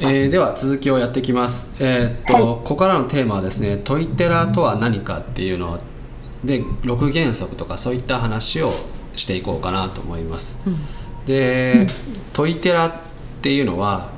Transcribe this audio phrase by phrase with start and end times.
[0.00, 5.80] えー、では続きをやっていきます、えー、っと、はい、ここからのテーマはですねトイテラとは何かっていうの
[6.44, 8.72] で6原則とかそういった話を
[9.16, 10.76] していこうかなと思います、うん、
[11.26, 11.86] で
[12.32, 12.92] トイテラっ
[13.42, 14.12] ていうのは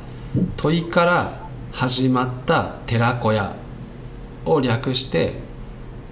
[0.56, 3.54] 問いから始まった寺子屋
[4.44, 5.32] を略して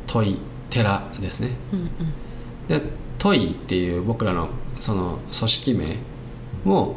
[0.06, 0.38] 問い
[0.70, 1.88] 寺ですね、うんうん、
[2.68, 2.80] で
[3.18, 4.48] 問いっていう僕らの
[4.78, 5.96] その組織名
[6.64, 6.96] も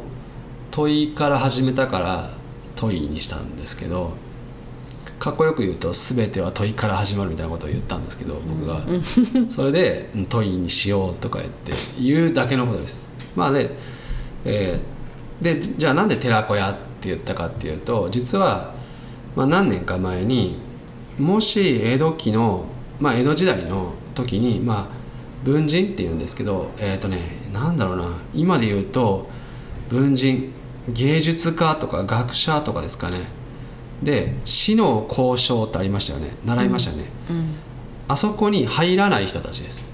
[0.70, 2.41] 問いから始めたから
[2.82, 4.12] 問いにしたんですけど
[5.20, 8.82] かっこよく言うと全ては問いから始まるみたいなことを言ったんですけど僕が。
[9.48, 13.06] それで問いにしようとか言って言うだけのことです。
[13.36, 13.70] まあで,、
[14.44, 18.74] えー、でじゃあなんで寺子屋って言ったかっていうと実は、
[19.36, 20.56] まあ、何年か前に
[21.20, 22.64] もし江戸期の、
[22.98, 24.86] まあ、江戸時代の時にまあ
[25.44, 27.18] 文人っていうんですけどえっ、ー、とね
[27.52, 29.28] なんだろうな今で言うと
[29.88, 30.52] 文人
[30.88, 33.18] 芸術家とか学者とかですかね。
[34.02, 36.30] で死の交渉ってありましたよね。
[36.44, 37.36] 習いましたよね、うん。
[37.36, 37.44] うん、
[38.08, 39.92] あそこに入らない人たちです。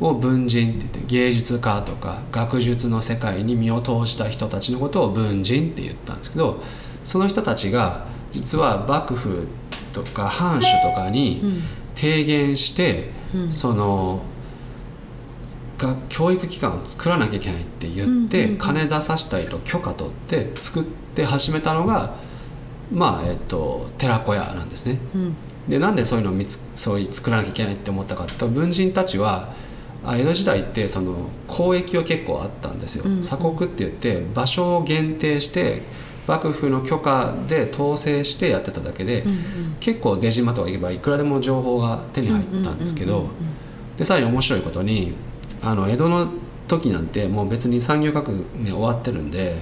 [0.00, 6.60] を文人って言って芸術家とか学術の世界に身を投じた人たちのことを文人って言ったんですけど
[7.04, 9.46] その人たちが実は幕府
[9.92, 11.60] とか藩主とかに
[11.94, 14.22] 提言して、うん、その
[15.84, 20.82] が教育機関を作らなきゃいけないって言って、金出させたりと許可取って作っ
[21.14, 22.14] て始めたのが
[22.92, 24.98] まあえっと寺子屋なんですね。
[25.14, 25.36] うん、
[25.68, 29.52] でなんでそういうのを見つそういう作らなきゃいけないって思ったかと文人たちは
[30.06, 33.04] 江戸時代ってその交易は結構あったんですよ。
[33.06, 35.82] うん、鎖国って言って場所を限定して
[36.26, 39.36] 幕府の許可で統制してやってただけで、うんうん、
[39.80, 43.28] 結構出島とか行けばいくらでも情報が手に入ったんですけど
[43.98, 45.12] でさらに面白いことに
[45.64, 46.28] あの江戸の
[46.68, 49.54] 時なんてもう別に産業革命終わってるんで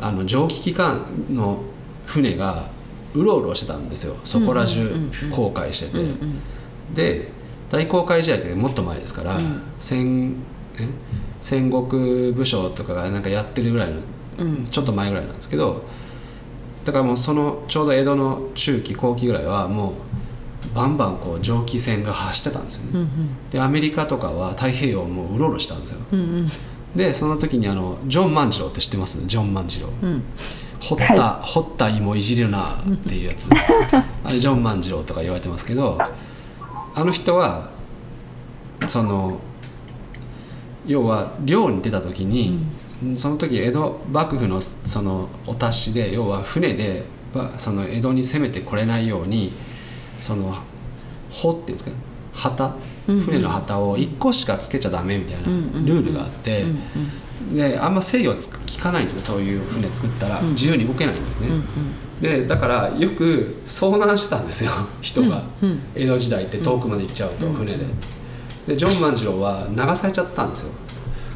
[0.00, 1.62] あの蒸気機関の
[2.06, 2.68] 船が
[3.14, 4.16] うろうろしてたんですよ。
[4.24, 4.90] そこら中
[5.34, 6.04] 航海してて、
[6.94, 7.28] で
[7.70, 10.34] 大航海時代ってもっと前ですから、うん、戦
[11.40, 14.00] 戦国武将とかがなんかやってるぐらいの、
[14.38, 15.84] うん、ちょっと前ぐらいなんですけど
[16.84, 19.92] だからもうそのちょうど江戸の中期後期ぐらいはもう
[20.74, 26.48] バンバンこう蒸気船が走ってたんですよね、うんうん、でアメリカとかは太平洋もううろうろしたんですよ、うんうん、
[26.96, 29.26] でその時にあのジョン万次郎って知ってます？
[29.26, 30.22] ジョン万次郎、うん。
[30.80, 33.48] 掘った、はい、掘った芋いじるなっていうやつ。
[34.22, 35.98] あれジョン万次郎とか言われてますけど
[36.94, 37.70] あの人は
[38.86, 39.38] その
[40.86, 42.58] 要は漁に出た時に、
[43.02, 47.04] うん、その時江戸幕府のそのお達しで要は船で
[47.56, 49.52] その江戸に攻めてこれないように
[50.18, 50.54] その
[51.30, 51.90] 帆っていうんですか
[52.32, 52.74] 旗？
[53.06, 56.64] 船の旗を1個しかつけちゃダメみたいなルールがあって
[57.52, 58.38] であんま制御効
[58.80, 60.40] かないんですよそういう船作ったら。
[60.40, 61.48] 自由に動けないんですね、
[62.20, 64.70] でだからよく遭難してたんですよ
[65.02, 65.42] 人が、
[65.94, 67.84] 江戸時代って遠くまで行っちゃうと船で。
[68.66, 70.72] でジョン万次郎は流されちゃったんですよ。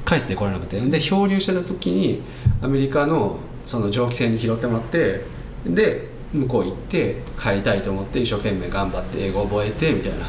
[0.07, 0.81] 帰ってこれなくて。
[0.81, 2.23] で漂流してた時に
[2.63, 5.27] アメリカのその蒸気船に拾ってもらって
[5.67, 10.27] で向こう行って帰りたいと思って一生懸命頑張って英語覚えてみたいな。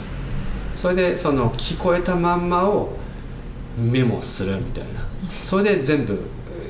[0.76, 2.94] それでその聞こえたまんまを
[3.78, 5.02] メモするみたいな。
[5.42, 6.18] それで全部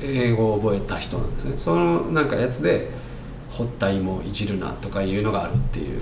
[0.02, 1.52] 英語を覚えた人なんですね。
[1.56, 2.90] そのなんかやつで
[3.50, 6.00] 「掘った芋いじるな」とかいうのがあるっていう。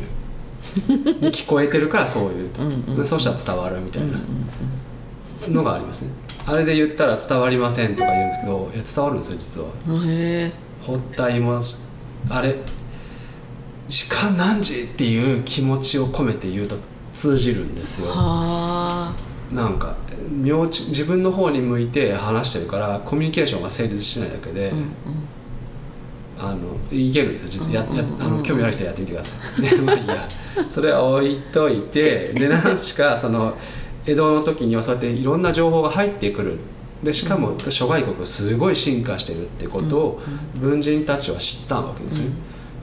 [0.77, 2.63] に聞こえてるからそういうと。
[2.63, 4.19] うん、そうしたら伝わるみたいな
[5.49, 6.11] のがありますね。
[6.47, 9.69] あれで言ったら伝わりませんとか言うんですけどいや伝わるんですよ実は。
[10.83, 11.61] 掘った芋
[12.31, 12.57] あれ
[13.89, 14.83] 時間何時？
[14.83, 16.77] っていう気持ちを込めて言うと
[17.15, 18.15] 通じるんですよ。
[19.53, 19.97] なんか
[20.31, 24.87] 自分の方に向いて話してるからコミュニケーションが成立しないだけで、うんうん、
[26.39, 29.63] あのいけるんですよ実は、ややあの興味ある人はやってみてください。
[29.63, 30.29] でまあいいや。
[30.69, 33.57] それは置いといて で何しかその
[34.07, 36.59] 江戸の時にはそうやっていろんな情報が入ってくる。
[37.03, 40.23] でしかも諸外国すごい進化してるってことを
[40.57, 42.25] 文人たちは知ったわけですね、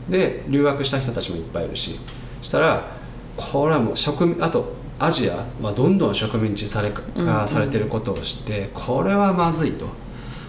[0.10, 2.00] で留学した人たちもいっぱいいるし
[2.42, 2.92] したら
[3.36, 9.88] これはもう植あとアジアはどんどん植民地され化されてることを知って、これはまずいと。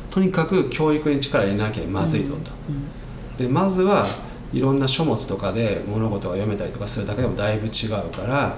[0.08, 4.06] とにかく教育に力入れなきゃまずいぞと、でまずは
[4.53, 8.56] いろんな書物とかで物事が読めたりとかするだけでもだいぶ違うから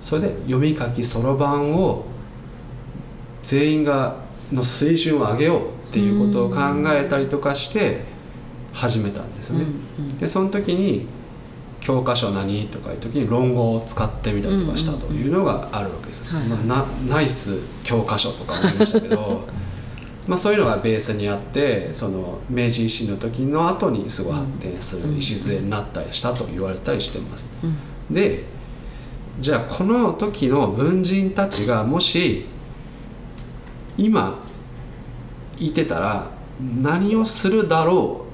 [0.00, 2.04] それで読み書きそろばんを
[3.42, 4.16] 全員が
[4.52, 6.58] の水準を上げようっていうことを考
[6.92, 8.02] えたりとかして
[8.72, 9.66] 始めたんですよね。
[10.18, 11.06] でその時に
[11.80, 12.68] 教科書何？
[12.68, 19.48] とかいう時に論語を使ってみたりとかしたというのがあるわけです、まあ、ナイス教科書とか思いましたけど
[20.28, 27.50] まあ、そういうのがベースにあってその明治維新の時の後にすごい発展する礎になったりしたと言われたりしてます。
[28.10, 28.44] で
[29.40, 32.44] じゃあこの時の文人たちがもし
[33.96, 34.38] 今
[35.58, 36.30] いてたら
[36.60, 38.27] 何をするだろう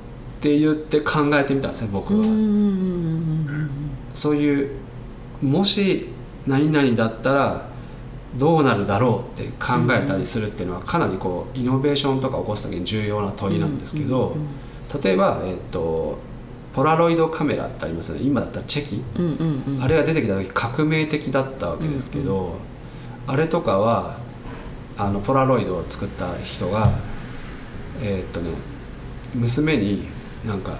[0.44, 2.26] って言って考えてみたんですね僕は。
[4.12, 4.70] そういう
[5.40, 6.10] もし
[6.46, 7.66] 何々だったら
[8.36, 14.36] どうなるだろうって考えたりするっていうのはかなりこうイノベーションとか起こす時に重要な問いなんですけど
[15.02, 16.18] 例えば、えっと、
[16.74, 18.24] ポラロイドカメラってありますよね。
[18.24, 19.02] 今だったらチェキ、
[19.82, 22.58] あれが出てきた時革命的だったわけですけど、
[23.26, 24.18] あれとかは
[24.98, 26.90] あのポラロイドを作った人が
[28.02, 28.50] えーっとね
[29.34, 30.06] 娘に
[30.46, 30.78] なんか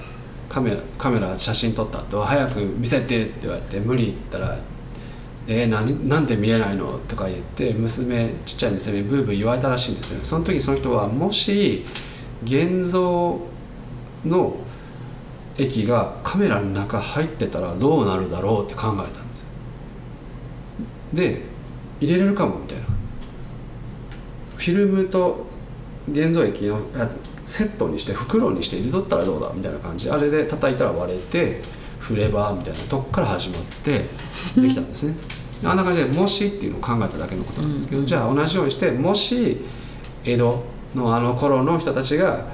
[0.48, 4.56] カメラカメラ写真撮った後早く見せてって言われて無理言ったら
[5.48, 10.20] 「えー、なんなんで見れないの?」とか言って娘ちっちゃい娘にブーブー言われたらしいんですよ。
[10.22, 11.84] その時その人はもし
[12.44, 13.40] 現像
[14.24, 14.56] の
[15.56, 19.46] 液がカメラの中入ってたらどうなるだろうって考えたんですよ。
[21.14, 21.42] で
[22.00, 22.84] 入れれるかもみたいな。
[24.56, 25.46] フィルムと
[26.08, 31.62] 現像液のやつセットにして袋にして入れとったらどうだみたいな感じであれで叩いたら割れて
[32.00, 34.04] 振ればみたいなとこから始まって
[34.56, 35.14] できたんですね。
[35.64, 39.64] あんな感じで「もし」っていうのを考えただけのことなんですけど、じゃあ同じようにしてもし
[40.24, 40.64] 江戸
[40.94, 42.46] のあの頃の人たちが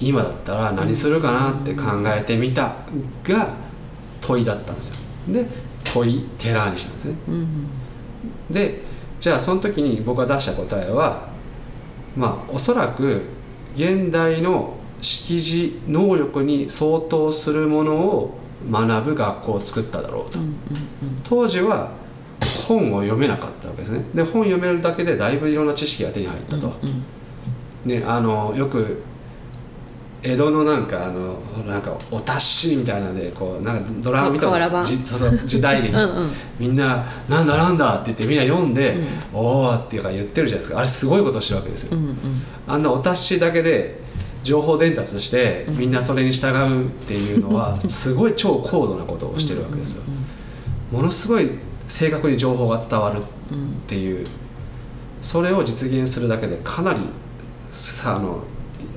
[0.00, 2.74] 今だったら何するかなって考えてみた
[3.22, 3.54] が
[4.20, 4.96] 問いだったんですよ。
[5.28, 5.46] で
[5.84, 7.14] 問い寺にしたんですね、
[8.50, 8.82] で
[9.18, 11.28] じゃあその時に僕が出した答えは
[12.16, 13.22] まあおそらく
[13.74, 18.38] 現代の識字能力に相当するものを
[18.70, 20.38] 学ぶ学校を作っただろうと、
[21.24, 21.92] 当時は
[22.68, 24.04] 本を読めなかったわけですね。
[24.14, 26.74] で本読めるだけでだいぶいろんな知識が手に入ったと、
[27.84, 29.02] ねあのよく
[30.22, 34.84] 江戸のなんかあのなんかお達しみたいなのでこうなんかドラマみたいな瓦版。
[34.84, 36.30] じそうそう時代劇 うんうん。
[36.58, 39.02] みんな「なんだなんだ」って言ってみんな読んで
[39.32, 40.78] 「おお」っていうか言ってるじゃないですか。
[40.78, 42.16] あれすごいことしてるわけですよ、うんうん
[42.66, 44.00] あんなお達しだけで
[44.44, 50.02] 情報伝達してみんなそれに従うっていうのは すごい超高度なことをしてるわけですよ。
[50.92, 51.50] ものすごい
[51.86, 53.24] 正確に情報が伝わるっ
[53.86, 54.26] ていう
[55.20, 57.00] それを実現するだけでかなり
[57.70, 58.42] さあの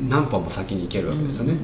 [0.10, 1.56] 何歩も先に行けるわけですよね。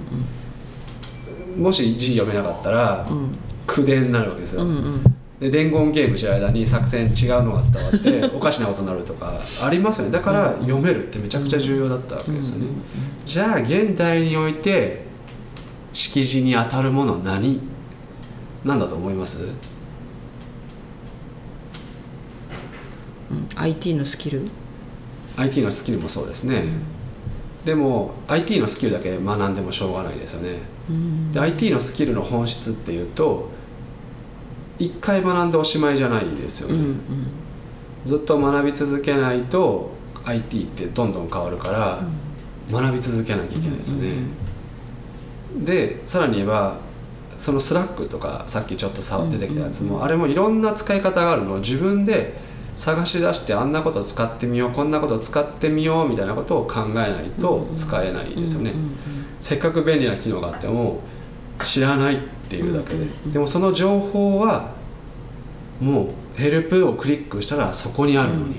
[1.58, 3.32] もし字読めなかったらうん。
[3.68, 5.04] 口伝になるわけですよ、うんうん。
[5.40, 10.12] で伝言ゲームしてる間に作戦違うのが伝わって おかしなことになるとかありますよね。
[10.12, 12.66] だから読めるってめちゃくちゃ重要だったわけですよね、
[13.26, 15.06] じゃあ現代において
[15.94, 17.60] 識字に当たるものは何？
[18.66, 19.50] なんだと思います？
[23.30, 23.48] うん。
[23.56, 24.42] IT のスキル
[25.38, 26.64] ？IT のスキルもそうですね、
[27.70, 30.58] でも IT のスキルだけ学んでもしょうがないですよね、
[30.90, 31.32] うん。
[31.32, 33.52] で IT のスキルの本質っていうと
[34.80, 37.02] 一回学んでおしまいじゃないですよね、うん
[38.06, 39.92] ずっと学び続けないと
[40.24, 42.00] IT ってどんどん変わるから
[42.72, 44.10] 学び続けなきゃいけないですよね、
[45.66, 46.78] でさらに言えば
[47.38, 52.40] その Slack とかさっきちょっとさ出てきたやつも、あれもいろんな使い方があるのを自分で
[52.80, 58.72] 探し出してあんなことを使ってみようこんなことを使ってみようみたいなことを考えないと使えないですよね、
[59.42, 61.02] せっかく便利な機能があっても
[61.62, 64.72] 知らないっていうだけで、でもその情報は
[65.82, 66.04] も
[66.38, 68.56] うヘルプをクリックしたらそこにあるのに、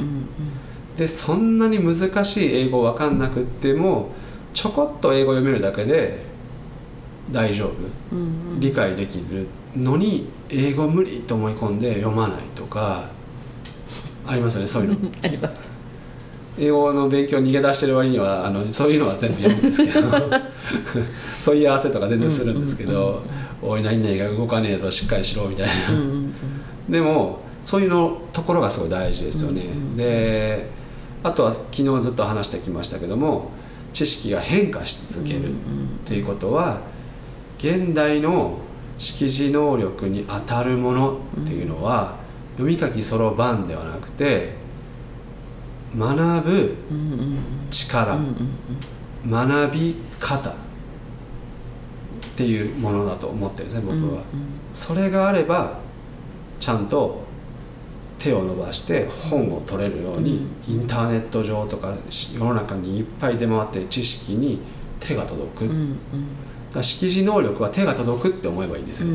[0.99, 4.11] でそんなに難しい英語わかんなくっても
[4.53, 6.19] ちょこっと英語読めるだけで
[7.31, 7.71] 大丈夫。
[8.15, 8.61] うんうん。
[8.61, 13.09] 理解できるのに英語無理と思い込んで読まないとか
[14.31, 14.97] ありますよねそういうの。
[15.23, 15.57] あります。
[16.59, 20.09] 英語の勉強逃げ出してる割にはあのそういうのは全部読むんですけど。
[21.45, 23.23] 問い合わせとか全然するんですけど
[23.63, 26.35] 「おい何々が動かねえぞしっかりしろ」みたいな、うんうん
[26.89, 29.63] でもそういうのところがすごい大事ですよね、
[29.97, 30.71] で
[31.23, 33.51] あとは昨日ずっと話してきましたけども
[33.93, 35.53] 知識が変化し続けるっ
[36.05, 36.81] ていうことは
[37.59, 38.59] 現代の
[38.99, 42.17] 識字能力に当たるものっていうのは、
[42.53, 44.53] 読み書きそろばんではなくて
[45.97, 46.77] 学ぶ
[47.71, 48.19] 力、
[49.29, 50.53] 学び方っ
[52.37, 54.23] ていうものだと思ってるんですね僕は、
[54.73, 55.79] それがあれば
[56.59, 57.29] ちゃんと
[58.19, 64.61] 手を伸ばして本を取れるように、インターネット上とか世の中にいっぱい出回ってる知識に
[65.01, 65.99] 手が届く、うんうん。
[66.73, 69.09] だ識字能力は手が届くって思えばいいんですよ、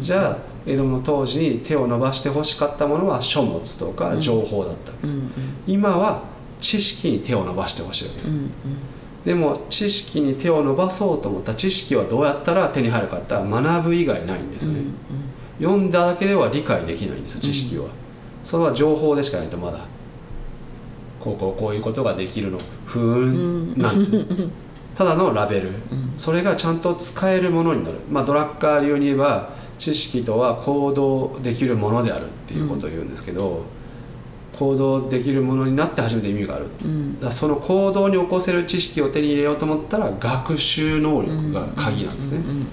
[0.00, 5.30] じゃあ江戸の当時に手を伸ばしてほしかったものは書物とか情報だったんです、うんうん。
[5.66, 6.22] 今は
[6.60, 8.52] 知識に手を伸ばしてほしいわけです、うん
[9.24, 14.84] でも知識に手を伸ばそうと思った知識はどうやったら手に入るかって学ぶ以外ないんですよね、
[15.58, 17.88] 読んだだけでは理解できないんですよ知識は、
[18.42, 19.80] それは情報でしかないとまだ
[21.18, 24.24] こうこうこういうことができるのふーんなんですね、
[24.94, 25.72] ただのラベル、
[26.16, 33.64] それがちゃんと使えるものになる、まあ、ドラッカー流に言えば知識とは行動できるものであるっていうことを言うんですけど、
[34.54, 37.18] 行動できるものになって初めて意味がある、うん。
[37.18, 42.66] だその行動に起こせる知識を手に入れようと思ったら学習能力が鍵なんですね、うん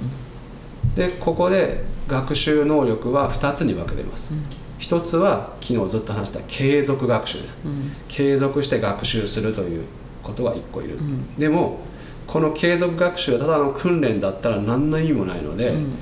[0.97, 4.33] でここで学習能力は2つに分けれます、
[4.79, 7.91] 一つは昨日ずっと話した継続学習です、うん。
[8.07, 9.85] 継続して学習するという
[10.23, 11.35] ことが1個いる、ん。
[11.37, 11.77] でも
[12.25, 15.93] この継続学習はただの訓練だったら何の意味もないので、うん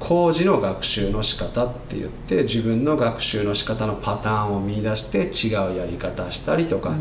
[0.00, 6.94] 工事の学習の仕方って言って自分の学習の仕方のパターンを見出して違うやり方したりとか、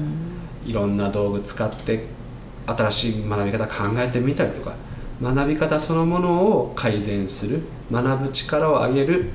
[0.65, 2.05] いろんな道具使って
[2.65, 4.75] 新しい学び方考えてみたりとか
[5.21, 7.61] 学び方そのものを改善する
[7.91, 9.29] 学ぶ力を上げる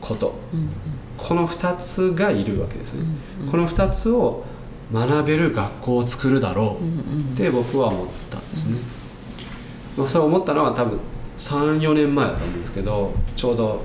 [0.00, 0.38] こと。
[0.54, 0.70] うん
[1.18, 3.04] この2つがいるわけですね、
[3.50, 4.44] この2つを
[4.92, 6.94] 学べる学校を作るだろううんう
[7.30, 8.78] んって僕は思ったんですね、
[9.96, 11.00] まあそれを思ったのは多分
[11.38, 13.84] 34年前だと思うんですけどちょうど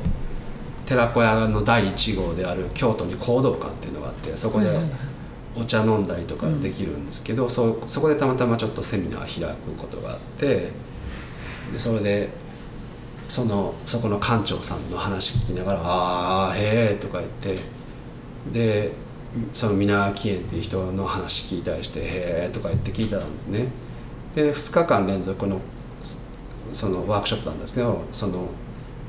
[0.86, 4.68] 寺子屋の第1号である京都に講道館っていうのがあってそこで
[5.56, 10.72] お茶飲んだりとかできるんですけど、そそこでたまたまちょっとセミナー開くことがあって
[11.72, 12.30] でそれで
[13.28, 17.60] そのそこの館長さんの話聞きながら「ああへえ」とか言って
[18.52, 18.92] で
[19.54, 22.04] その皆木園っていう人の話聞いたりして「へ
[22.48, 23.68] え」とか言って聞いたんですね。
[24.36, 25.60] で2日間連続の
[26.72, 28.48] そのワークショップなんですけどその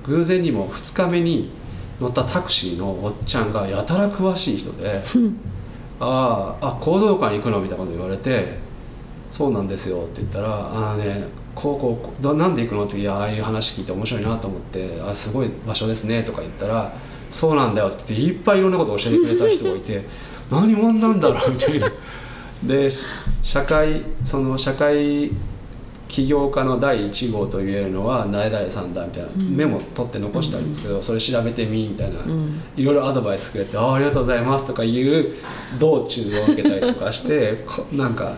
[0.05, 1.51] 偶然にも2日目に
[2.01, 5.03] 乗ったタクシーのおっちゃんがやたら詳しい人で
[6.01, 8.59] 「あああ行動館に行くの?」みたいなこと言われて
[9.31, 16.93] 「そうなんですよ」って言ったら「ああねこうこうどなんで行くの?」って「いやああいう話聞いて面白いなと思ってあすごい場所ですね」とか言ったら
[17.31, 20.05] 「そうなんだよ」って言っていっぱいいろんなことを教えてくれた人がいて
[20.51, 21.91] 「何者なんだろう」みたいな。
[22.63, 23.05] でし
[23.43, 25.31] 社会その社会
[26.15, 32.63] 起業家の第1号と言えるのは誰々さんだみたいな、メモ取って残してあるんですけど、それ調べてみみたいな、ん。
[32.77, 35.33] いろいろアドバイスくれて「ああありがとうございます」とかいう
[35.81, 38.37] 道中を受けたりとかして こなんか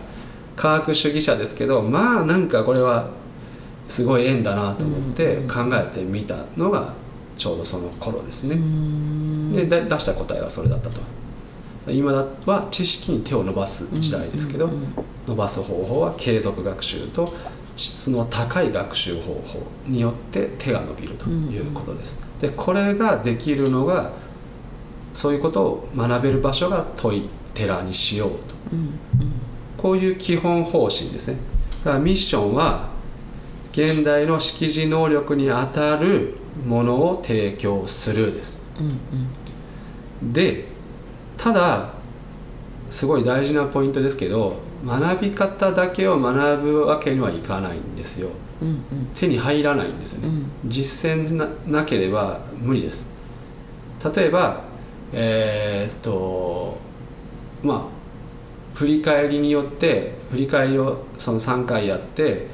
[0.55, 3.09] 科学主義者ですけどまあなんかこれは
[3.87, 6.93] すごい縁だなと思って考えてみたのが
[7.37, 8.55] ちょうどその頃ですね。
[8.55, 9.53] うん。
[9.53, 10.99] でだ出した答えがそれだったと。
[11.91, 14.69] 今だは知識に手を伸ばす時代ですけど、
[15.27, 17.33] 伸ばす方法は継続学習と
[17.77, 24.11] 質の高い学習方法によって手が伸びるということです、でこれができるのが
[25.13, 28.35] そういうことを学べる場所が問い寺にしようと。
[28.73, 28.99] うん
[29.77, 31.37] こういう基本方針ですね。
[31.85, 32.89] だからミッションは
[33.71, 38.59] 現代の識字能力にあたるものを提供するです。
[40.21, 40.33] うん。
[40.33, 40.65] で
[41.37, 41.93] ただ
[42.89, 44.55] すごい大事なポイントですけど
[44.85, 48.29] 学び方だけを学ぶわけにはいかないんですよ。
[48.61, 48.77] うんうん。
[49.13, 50.51] 手に入らないんですよね、うん。
[50.65, 53.13] 実践ななければ無理です。
[54.15, 54.61] 例えば
[55.13, 56.77] えーっと
[57.63, 57.97] まあ
[58.75, 62.47] 振り返りによって振り返りをその3回やって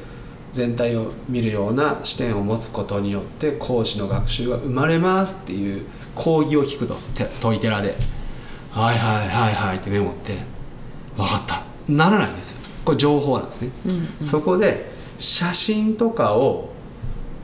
[0.54, 7.96] 全体を見るような視点を持つことによって講師の学習が生まれますっていう講義を聞くとて問い寺で
[8.72, 10.34] 「はいはいはいはい」ってメモって
[11.18, 12.60] 「分かった」ならないんですよ。
[12.86, 16.70] これ情報なんですね、うんそこで写真とかを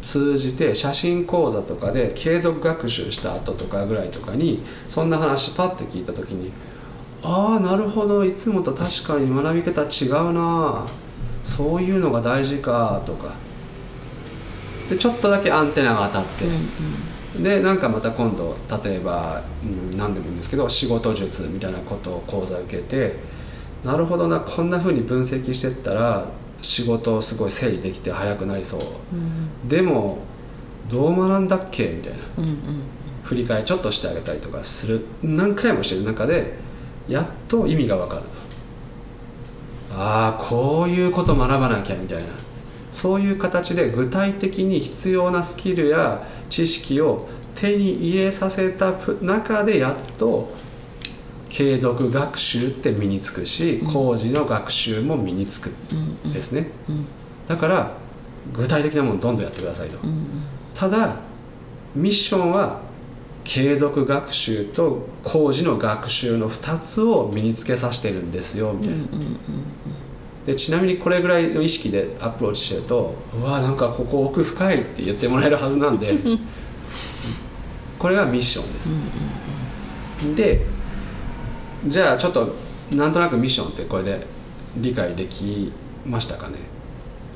[0.01, 6.51] 通じて写真講座とかで継続学習した後とかぐらいとかにそんな話パッて聞いた時に
[7.23, 8.25] ああなるほど。
[8.25, 10.87] いつもと確かに学び方違うな。
[11.43, 13.33] そういうのが大事かとか。
[14.89, 16.45] でちょっとだけアンテナが当たって、
[17.41, 23.17] でなんかまた今度例えば、うん、何でもいいんですけど仕事術みたいなことを講座受けて
[23.83, 26.27] なるほどなこんな風に分析してったら
[26.61, 28.81] 仕事をすごい整理できて早くなりそう。
[29.13, 29.67] うん。
[29.67, 30.19] でも
[30.89, 31.87] どう学んだっけ？
[31.87, 32.19] みたいな。
[32.37, 32.55] うんうん
[33.23, 35.05] 振り返りちょっとしてあげたりとかする。
[35.21, 36.55] 何回もしてる中で
[37.07, 38.27] やっと意味が分かると。
[39.95, 42.29] ああこういうこと学ばなきゃみたいな。
[42.91, 50.51] そういう形で具体的に必要なスキルや知識を手に入れさせた中でやっと
[51.49, 56.69] 継続学習って身につくし工事の学習も身につくんですね。
[56.87, 57.05] うん
[57.47, 57.97] だから
[58.53, 59.97] 具体的なものどんどんやってくださいと。
[60.03, 60.27] うん
[60.73, 61.17] ただ
[61.95, 62.79] ミッションは
[63.43, 69.05] 継続学習と工事の学習の2つを身につけさせてるんですよみたいな、
[70.45, 76.13] でちなみにこれぐらいの意識でアプローチしてるとうわなんかここ奥深いって言ってもらえるはずなんで
[77.97, 78.93] これがミッションです、
[80.35, 80.65] で
[81.87, 82.55] じゃあちょっと
[82.91, 84.27] なんとなくミッションってこれで
[84.77, 85.71] 理解でき
[86.05, 86.55] ましたかね。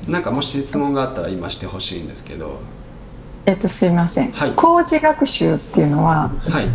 [0.08, 2.60] なんかもし質問があったら今してほしいんですけど。
[3.46, 4.52] えっとすいません、はい。
[4.52, 6.68] 工事学習っていうのははい。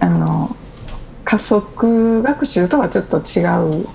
[0.00, 0.56] あの
[1.24, 3.44] 加速学習とはちょっと違
[3.80, 3.86] う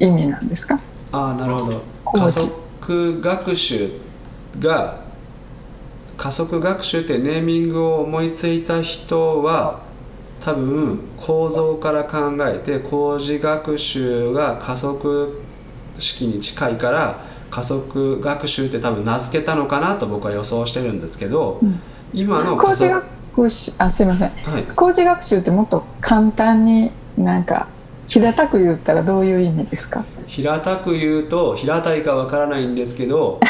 [0.00, 0.80] 意味なんですか？
[1.12, 1.82] ああなるほど。
[2.18, 3.90] 加速学習
[4.58, 5.00] が
[6.16, 9.82] 加速学習ってネーミングを思いついた人は
[10.40, 15.42] 多分構造から考えて工事学習が加速
[15.98, 21.80] 式に近いから加速学習って多分名付けたのかなと僕は予想してるんですけど、うん。
[22.12, 23.04] 今の工事学
[23.50, 24.62] 習あすいませんはい。
[24.74, 27.68] 工事学習ってもっと簡単になんか
[28.08, 30.04] 平たく言ったらどういう意味ですか？
[30.26, 33.40] 平たく言うと平たいかわからないんですけど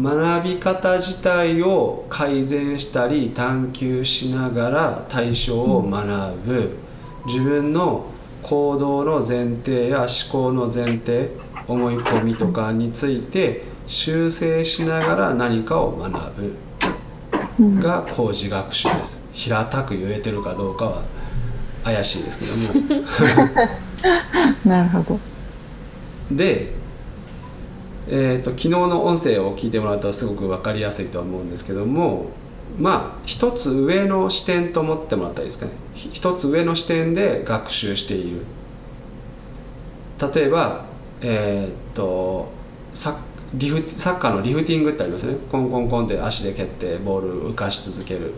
[0.00, 6.76] 学び方自体を改善したり探求しながら対象を学ぶ、
[7.26, 8.06] 自分の
[8.42, 11.30] 行動の前提や思考の前提
[11.66, 16.56] 思い込みとかについて修正しながら何かを学ぶ。
[17.58, 19.20] が工事学習です。
[19.32, 21.02] 平たく言えてるかどうかは
[21.84, 22.98] 怪しいですけども。
[24.64, 25.20] なるほど。
[26.32, 26.72] で、
[28.08, 32.26] えー、と昨日の音声を聞いてもらうとすごく分かりやすいとは思うんですけども
[32.78, 35.72] まあ一つ上の視点と思ってもらったらいいですかね。
[35.94, 38.40] ひ一つ上の視点で学習している。
[40.34, 40.84] 例えば
[41.22, 42.48] えっ、と
[42.92, 43.16] サ
[43.54, 45.36] リフサッカーのリフティングってありますね。
[45.50, 48.32] コンコンコンって足で蹴ってボールを浮かし続ける。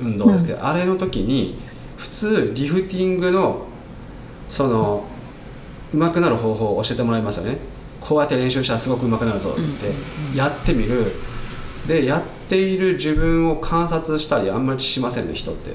[0.00, 1.58] 運動ですけど、あれの時に
[1.96, 3.64] 普通リフティングの
[4.48, 5.04] その
[5.92, 7.58] 上手くなる方法を教えてもらいますよね
[8.04, 9.92] こうやって練習したらすごく上手くなるぞって
[10.36, 11.10] やってみる。
[11.86, 15.70] でやっている自分を観察したりあんまりしませんね人って。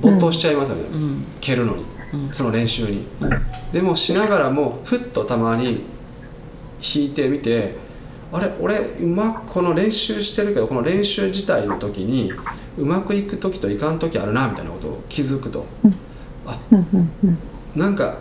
[0.00, 1.24] 没頭しちゃいますよね、うん。
[1.40, 2.32] 蹴るのに、うん。
[2.32, 3.06] その練習に、
[3.72, 5.84] でもしながらもふっとたまに
[6.80, 7.76] 弾いてみて
[8.32, 12.32] あれ俺うまくこの練習してるけどこの練習自体の時に
[12.78, 15.66] うまくいく時といかん時あるなみたいなことを気づくと、
[16.46, 17.38] あうんうんうん。
[17.76, 18.16] なんか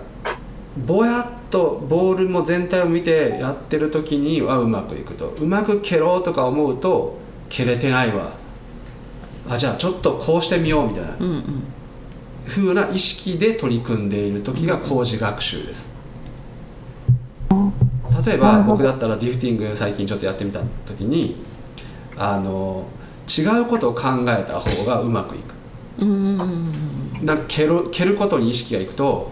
[0.85, 5.29] ぼやっとボールも全体を見てやってる時にはうまくいくと。
[5.39, 7.17] うまく蹴ろうとか思うと
[7.49, 8.31] 蹴れてないわ。
[9.47, 11.15] あじゃあちょっとこうしてみようみたいな。
[11.19, 11.63] うんうん。
[12.47, 15.93] 風な意識で取り組んでいる時が工事学習です。
[18.25, 21.37] 例えば僕だったらディフティング最近ちょっとやってみた時に
[22.17, 22.85] あの
[23.27, 25.55] 違うことを考えた方がうまくいく。
[25.99, 26.41] うんうん
[27.19, 27.25] うん。
[27.25, 29.31] なんか蹴る蹴ることに意識がいくと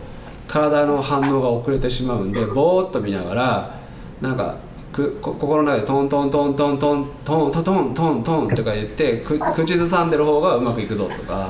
[0.49, 3.79] 体の反応が遅れてしまうんでぼーっと見ながら
[4.19, 4.57] なんか
[4.91, 11.49] くこ心の中でトントントントントントントントントントンとか言ってく口ずさんでる方がうまくいくぞとか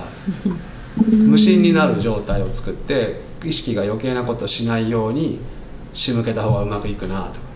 [1.07, 5.39] 無心になる状態を作って意識が余計なことしないように
[5.93, 7.49] 仕向けた方がうまくいくなとか。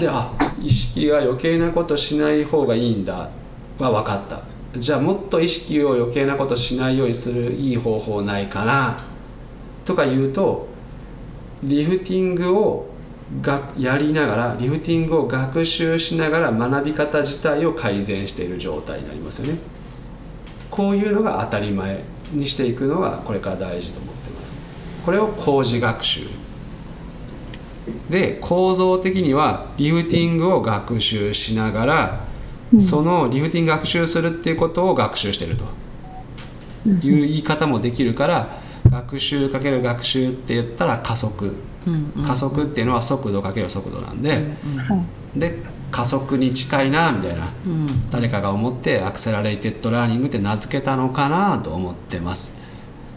[0.00, 0.30] であ
[0.62, 3.28] 意識が余計なことしない方がいいんだ
[3.78, 4.40] は分かった。
[4.78, 9.11] じゃあもっと意識を余計なことしないようにするいい方法ないかな
[9.84, 10.68] とか言うと
[11.62, 12.92] リフティングを
[13.40, 19.58] がやりながらリフティングを学習しながら学び方自体を改善している状態になりますよね。
[20.70, 24.58] こういうのが当たり前にしていくのがこれから大事と思ってます。
[25.04, 26.26] これを工事学習。
[28.10, 32.20] で構造的にはリフティングを学習しながら、
[32.78, 35.64] そのリフティング学習するっていうことを学習してると。
[36.84, 38.61] いう言い方もできるから
[38.92, 41.54] 学習かける学習って言ったら加速。
[41.86, 42.24] うんうん。
[42.24, 44.40] 加速っていうのは速度かける速度なんで、はい
[45.38, 45.58] で
[45.90, 48.10] 加速に近いなみたいなうん。
[48.10, 52.54] 誰かが思って Accelerated Learning って名付けたのかなと思ってます。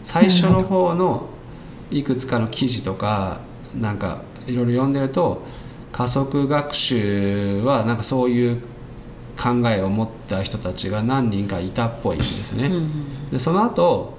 [0.02, 1.28] 最初の方の
[1.90, 3.40] いくつかの記事とか
[3.74, 5.42] なんかいろいろ読んでると
[5.92, 8.60] 加速学習はなんかそういう
[9.36, 13.30] 考えを持った人たちが何人かいたっぽいんですね、うん。
[13.30, 14.15] でその後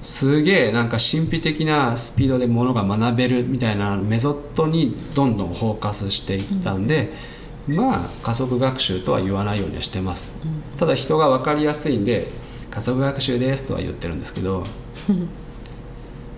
[0.00, 7.12] すげえなんか神秘的なスピードでものが学べるみたいなメソッドにどんどんフォーカスしていったんで、
[7.68, 10.32] まあ加速学習とは言わないようにはしてます、
[10.78, 12.28] ただ人が分かりやすいんで
[12.70, 14.64] 加速学習ですとは言ってるんですけど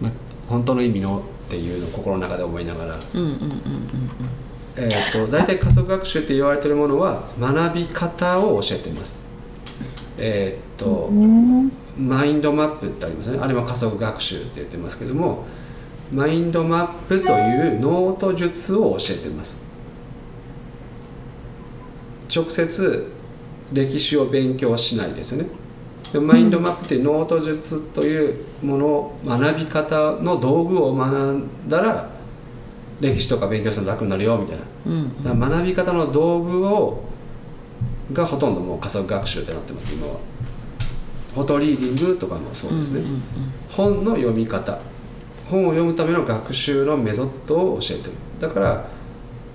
[0.00, 0.12] まあ
[0.48, 3.40] 本当の意味のっていうのを心の中で思いながら、うんうんうん
[4.76, 9.22] えー、と大体加速学習って言われてるものは学び方を教えてます。
[10.18, 13.38] えっ、と、うんマインドマップってありますね。
[13.40, 15.44] あれは加速学習って言ってますけども
[16.12, 19.62] マインドマップというノート術を教えてます。
[22.34, 23.12] 直接
[23.72, 25.48] 歴史を勉強しないですよね。
[26.12, 32.10] でマインドマップっていうノート術というものを学び方の道具を学んだら
[33.00, 34.62] 歴史とか勉強するの楽になるよみたいな。
[34.86, 35.24] うん。
[35.24, 37.02] だから学び方の道具を
[38.12, 40.16] がほとんどもう加速学習ってなってます今は
[41.34, 43.02] フォトリーディングとかもそうですね、
[43.70, 44.78] 本の読み方。
[45.48, 48.12] 本を読むための学習のメソッドを教えてる。
[48.40, 48.84] だから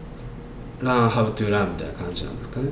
[0.82, 2.70] 「Learn how to learn」みたいな感じなんですかね、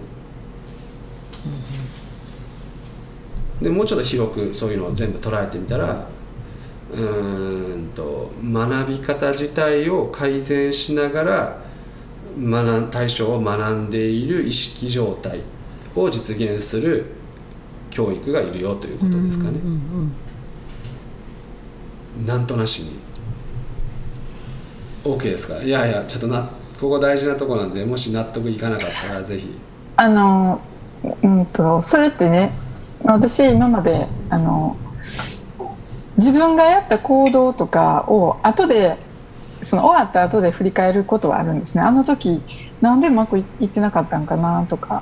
[3.62, 6.08] でもうちょっと広くそういうのを全部捉えてみたら
[6.94, 11.58] うーんと学び方自体を改善しながら
[12.40, 15.42] 学ん対象を学んでいる意識状態
[15.96, 17.06] を実現する
[17.96, 19.58] 教育がいるよということですかね。
[22.28, 23.00] なんとなしに。
[25.06, 25.64] OK ですか？
[25.64, 29.58] いやいやちょっとなここ大事なとこなんでもし納得いかなかったらぜひ。
[29.96, 30.60] あの
[31.24, 32.52] うんとそれってね
[33.06, 34.76] 私今まであの
[36.18, 38.98] 自分がやった行動とかを後で
[39.62, 41.82] その終わった後で振り返ることはあるんですね。
[41.82, 42.42] あの時
[42.82, 45.02] なんでうまくいいってなかったんかなとか。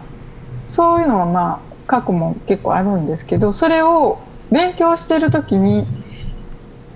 [0.65, 4.19] そういうのはまあ過去も結構あるんですけどそれを
[4.51, 5.85] 勉強してる時に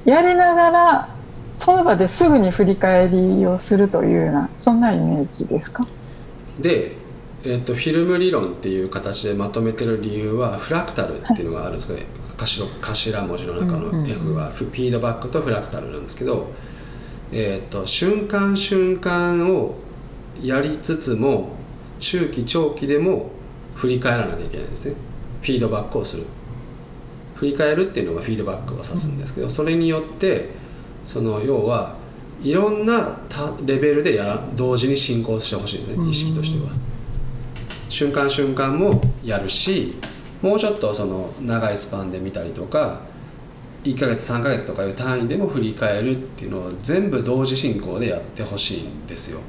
[0.05, 1.15] やりながら
[1.53, 5.87] その場ですぐに振り返りをするというようなそんなイメージですか？
[6.59, 6.95] で、
[7.43, 11.99] えっとフィルム理論っていう形でまとめてる理由はフラクタルっていうのがあるんですけど、
[12.37, 16.51] 頭頭文字の中の F がフフィードバックとフラクタルなんですけど、
[17.31, 19.75] えっと瞬間瞬間を
[20.41, 21.55] やりつつも
[21.99, 23.31] 中期長期でも
[23.77, 24.95] 振り返らなきゃいけないんですね。
[25.41, 26.23] フィードバックをする。
[27.35, 30.49] 振り返るっていうのがフィードバックを指すんですけど、それによって
[31.03, 31.95] その要は
[32.41, 36.71] いろんなたレベルでやら同時に進行してほしいんですね意識としては。
[37.89, 39.93] 瞬間瞬間もやるし
[40.41, 43.01] もうちょっとその長いスパンで見たりとか
[43.83, 49.39] 1ヶ月3ヶ月とかいう単位でも振り返るっていうのを全部同時進行でやってほしいんですよ。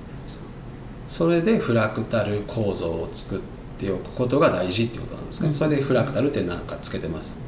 [1.08, 3.57] それでフラクタル構造を作って
[3.92, 5.54] おくことが大事っていうことなんですね、うん。
[5.54, 7.38] それでフラクタルって何かつけてます？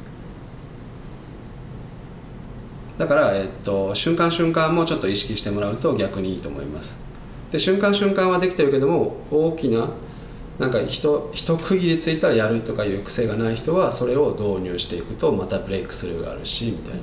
[2.97, 7.03] だから、えっと、瞬間瞬間もちょっと意識してもらうと逆にいいと思います。
[7.51, 9.89] で瞬間瞬間はできてるけども大きな
[10.59, 17.01] なんか一一区切りついたらやるとかいう癖がない人はそれを導入していくとまたブレイクスルーがあるしみたいな、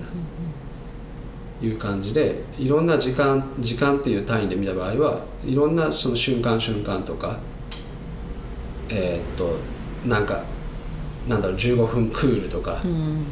[1.61, 7.41] いう感じでいろんな時間時間っていう単位で見た場合はいろんなその瞬間瞬間とか
[8.91, 9.57] えーっと
[10.07, 10.45] なんか
[11.29, 13.23] なんだろう15分クールとか、うん。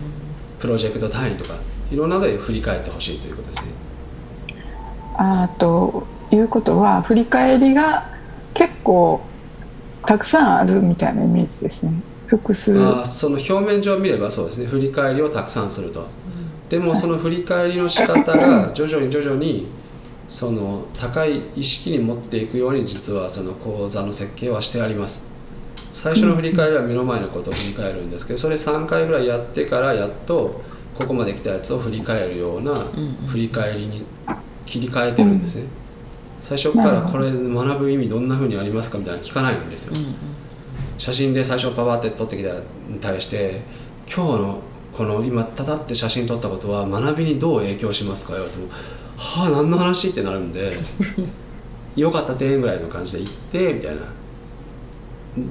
[0.58, 1.54] プロジェクト単位とか
[1.90, 3.72] いろんなので振り返ってほしいということですね。
[5.18, 8.10] あということは振り返りが
[8.54, 9.20] 結構
[10.04, 11.92] たくさんあるみたいなイメージですね。
[12.26, 12.78] 複数。
[12.78, 14.66] あーその表面上見ればそうですね。
[14.66, 16.06] 振り返りをたくさんすると、
[16.68, 19.68] でもその振り返りの仕方が徐々に徐々に
[20.28, 25.35] その高い意識に持っていくように実はその講座の設計はしてあります
[25.96, 30.60] 最初の振り返りは目の前のことを振り返るんですけどそれ3回ぐらいやってからやっと
[30.94, 32.84] ここまで来たやつを振り返るような
[33.26, 34.04] 振り返りに
[34.66, 35.68] 切り替えてるんですね。
[36.42, 39.96] 最初からこれ学ぶ意味どんな風にありますかみたいなの聞かないんですよ。
[40.98, 42.50] 写真で最初パパって撮ってきた
[42.90, 43.62] に対して
[44.06, 44.60] 今日の
[44.92, 48.68] この今たたって写真撮ったことは学びにどう影響しますか言われても
[49.16, 50.10] はあ何の話？
[50.10, 50.76] ってなるんで
[51.96, 54.02] よかった点ぐらいの感じで行ってみたいな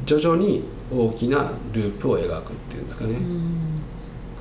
[0.05, 3.15] 徐々に大きなループを描くっていうんですかね、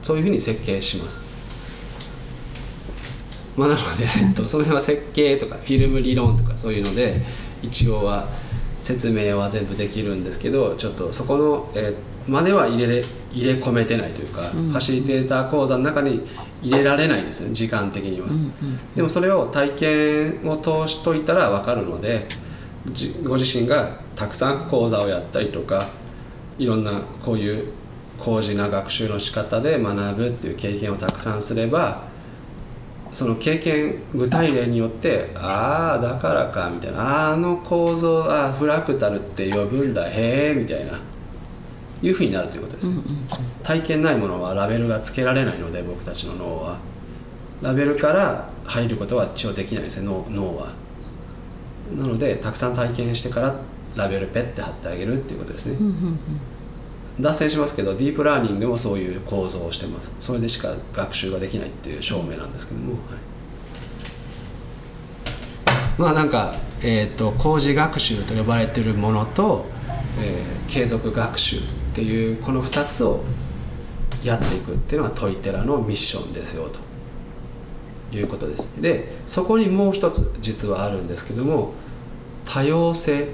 [0.02, 1.24] そういうふうに設計します。
[3.57, 7.22] まあ、なので、えっと、その辺は設計とかフィルム理論とかそういうので
[7.62, 8.26] 一応は
[8.80, 11.94] 説明は全部できるんですけどちょっとそこの、えー
[12.28, 16.24] までは入れれ入れ込めてないというか、ファシリテーター講座の中に
[16.62, 22.37] 入れられないんですね時間的には、うんうんでもそれを体験を通しといたら分かるのでじ
[23.25, 25.88] ご自身がたくさん講座をやったりとか
[26.59, 27.73] いろんなこういう
[28.18, 32.05] 高次な学習の仕方で学ぶっていう経験をたくさんすれば
[33.11, 41.01] その経験具体例によってああだからかみたいなあの構造あフラクタルって呼ぶんだへえみたいな
[42.03, 42.97] いうふうになるということですね、
[43.62, 46.79] 体験ないものはラベルがつけられないので僕たちの脳は。
[47.62, 50.73] ラベルから入ることは一応できないですね脳脳は
[51.97, 53.55] なのでたくさん体験してから
[53.97, 56.18] ラベルペッて貼ってあげるっていうことですね、うんうん
[57.20, 60.16] 脱線しますけどディープラーニングもそういう構造をしてます。
[60.18, 63.01] それでしか学習ができないっていう証明なんですけども、はい。
[65.97, 69.64] まあなんか、えー、と工事学習と呼ばれてるものと、
[70.18, 71.61] えー継続学習っ
[71.94, 73.23] ていうこの2つを
[74.25, 76.81] やっていくっていうのがトイテラのミッションですよと
[78.16, 78.81] いうことです。
[78.81, 81.72] でそこにもう一つ実はあるんですけども
[82.44, 83.27] 多様性っ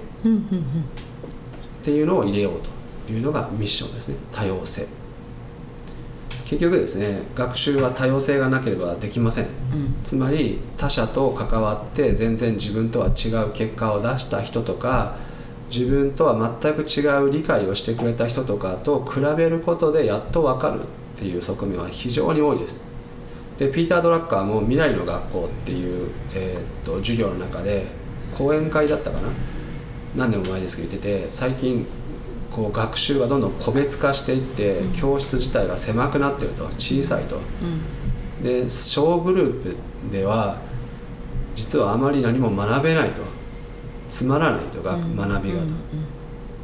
[1.83, 2.61] ていうのを入れよう
[3.07, 4.16] というのがミッションですね。
[4.33, 4.87] 多様性。
[6.47, 9.45] 結局ですね学習は多様性がなければできません。
[9.45, 9.51] うん。
[10.03, 15.16] つまり他者と関わって全然自分とは違う結果を出した人とか
[15.71, 20.85] 自分とは全く違う理解をしてくれた人とかと比べることでやっと分かるっ
[21.16, 22.85] ていう側面は非常に多いです
[23.61, 27.87] でピーター・ドラッカーも「未来の学校」っていう、えーっと授業の中で
[28.37, 29.29] 講演会だったかな？
[30.16, 31.87] 何年も前ですけど言ってて最近
[32.51, 37.37] こう学習がどんどん個別化していって教室自体が狭くなってると小さいと。
[38.40, 38.42] うん。
[38.42, 39.77] で小グループ
[40.11, 40.59] では
[41.55, 43.20] 実はあまり何も学べないと。
[44.09, 45.16] つまらないと学うん。
[45.16, 45.64] 学びがと。
[45.64, 45.70] うん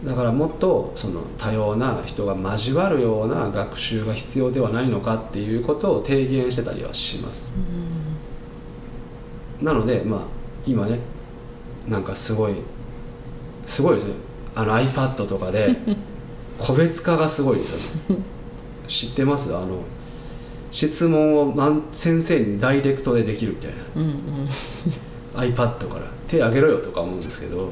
[0.04, 7.52] だからもっとその多様な人が交わるような学習が必要ではないのかっていうことを提言してたりはします。
[9.60, 10.20] なのでまあ
[10.66, 10.98] 今ね
[11.88, 12.54] なんかすごい
[13.64, 14.14] すごいですね。
[14.54, 15.74] あの iPad とかで
[16.58, 17.78] 個別化がすごいですよ
[18.16, 18.22] ね。
[18.86, 19.54] 知ってます？
[19.56, 19.80] あの
[20.70, 23.76] 質問を先生にダイレクトでできるみたいな。
[23.96, 24.48] うんうん。
[25.34, 26.16] iPad から。
[26.28, 27.70] 手挙げろよとか思うんですけど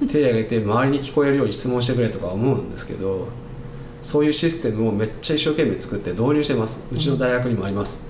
[0.00, 3.28] 手挙げて周りに聞こえるように質問してくれとか思うんですけど
[4.02, 6.86] そういうシステムをめっちゃ一生懸命作って導入してます。
[6.92, 8.04] うちの大学にもあります、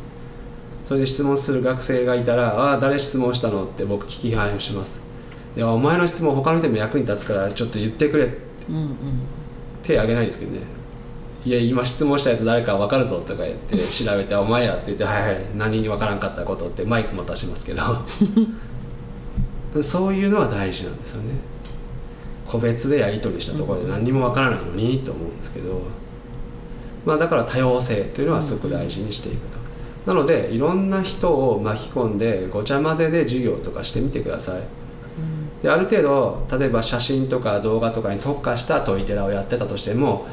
[0.84, 5.02] それで質問する学生がいたら「ああ誰質問したの?」って僕聞き返します。
[5.54, 8.28] でお前の質問他の人にも役に立つからちょっと言ってくれ
[8.68, 8.96] うんうん。
[9.82, 10.58] 手挙げないんですけどね。
[11.46, 17.82] いや今質問したやつ誰か分かるぞとか言って 調べて「お前や」って言って「はいはい何に分からんかったこと」ってマイクも出しますけど。
[19.82, 21.34] そういうのは大事なんですよね
[22.46, 25.82] 個別でやり取りしたところで何にも分からないのにと思うんですけど
[27.04, 29.58] まあだから多様性というのはすごく大事にしていくと。
[30.06, 34.62] なのでいろんな人を巻き込んでごちゃ混ぜで授業とかしてみてください。
[35.62, 40.26] である程度例えば写真とか動画とかに特化したトイテラをやってたとしても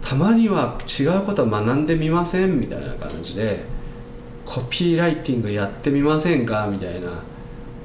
[0.00, 3.64] たまには違うことを学んでみませんみたいな感じで
[4.46, 7.10] コピーライティングやってみませんかみたいな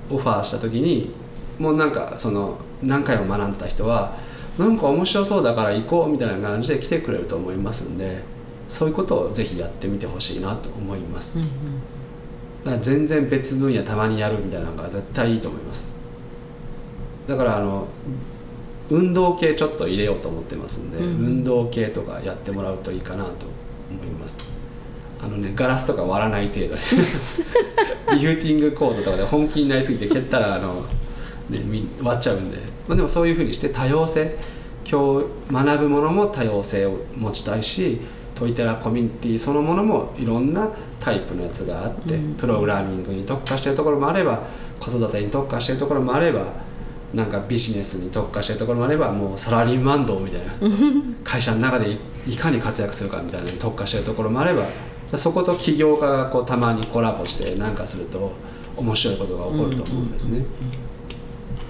[0.10, 1.12] オファーした時に
[1.60, 4.18] もうなんかその何回も学んでた人は
[4.58, 8.24] なんか面白そうだから行こうみたいな感じで来てくれると思いますんで
[8.68, 11.38] そういうことをぜひやってみてほしいなと思います。
[11.38, 11.50] うんうん
[12.66, 15.96] だから全然別分野たまにやるみたいなのが絶対いいと思います。
[17.28, 17.88] だからあの
[18.90, 21.26] 運動系ちょっと入れようと思ってますんで、うん。
[21.26, 23.46] 運動系とかやってもらうといいかなと
[23.92, 24.40] 思います。
[25.22, 26.82] あのねガラスとか割らない程度で。
[28.18, 30.86] リフティング講座とかで本気になりすぎて蹴ったらあの、
[31.50, 34.38] ね、み割っちゃうんで、まあ、でもそういうふうにして多様性。
[34.90, 38.00] 今日学ぶものも多様性を持ちたいし
[38.36, 42.36] トイテラコミュニティそのものもいろんなタイプのやつがあって、うん。
[42.36, 44.44] プログラミングに特化してるところもあれば
[44.80, 46.54] 子育てに特化してるところもあれば
[47.14, 50.54] なんかビジネスに特化してるところもあればもうサラリーマン道みたいな
[51.24, 54.68] 会社の中でいいかに活躍するかみたいなのに特化してるところもあれば
[55.16, 58.34] そこと起業家がこうたまにコラボして何かすると
[58.76, 60.46] 面白いことが起こると思うんですね。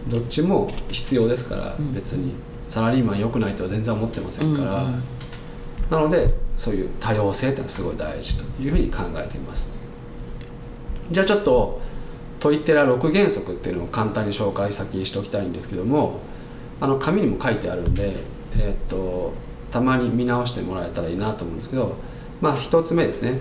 [0.07, 1.93] どっちも必要ですからうん。
[1.93, 2.33] 別に。
[2.67, 5.03] サラリーマン良くないとは全然思ってませんから、うんうん。
[5.91, 9.73] なのでそういう多様性ってのはすごい大事というふうに考えています。
[11.11, 11.79] じゃあちょっと
[12.39, 16.19] トイテラ6原則っていうのを簡単に紹介先にしておきたいんですけども
[16.81, 18.13] あの紙にも書いてあるんで、
[18.57, 19.33] えーっと
[19.71, 21.97] たまに見直してもらえたらいいなと思うんですけど
[22.39, 23.39] まあ一つ目ですね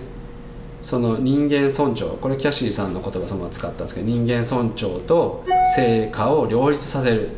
[0.85, 5.43] その人間尊重これキャシーさんの言葉そのまま使ったんですけど人間尊重と
[5.75, 7.29] 成果を両立させる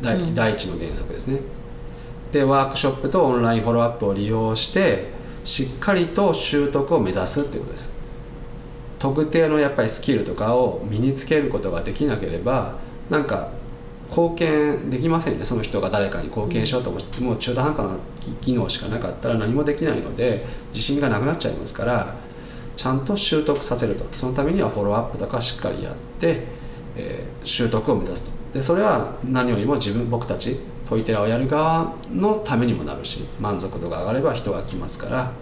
[0.00, 0.34] 第,、うん。
[0.34, 1.38] 第一の原則ですね。
[2.32, 5.12] でワークショップとオンラインフォローアップを利用して
[5.44, 7.96] しっかりと習得を目指すっていうことです。
[8.98, 12.74] 特定のやっぱりスキルとかを身につけることができなければ
[13.10, 13.52] なんか
[14.08, 15.44] 貢献できませんね。
[15.44, 17.96] その人が誰かに貢献しようと思っても中途半端な
[18.40, 22.14] 技能しかなかったら何もできないので自信がなくなっちゃいますから
[22.74, 24.06] ちゃんと習得させると。
[24.12, 26.44] そのためにはフォローアップとかしっかりやって、
[26.96, 28.30] えー習得を目指すと。
[28.52, 35.32] でそれは何よりも自分僕たちトイテラをやる側のためにもなるし満足度が上がれば人が来ますから。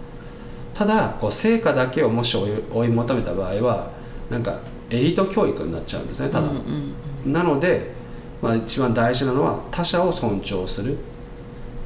[0.73, 3.91] ただこう成果だけをもし追い追い求めた場合は
[4.29, 4.59] なんか
[4.91, 6.93] エリート教育になっちゃうんですねただ、うん
[7.25, 7.33] うん。
[7.33, 7.91] なので、
[8.41, 10.97] まあ、一番大事なのは他者を尊重する。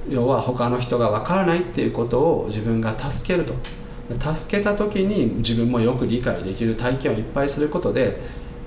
[0.10, 3.54] 要は他の人が分からないっていうことを自分が助けると。
[4.20, 8.20] 助けた時に自分もよく理解できる体験をいっぱいすることで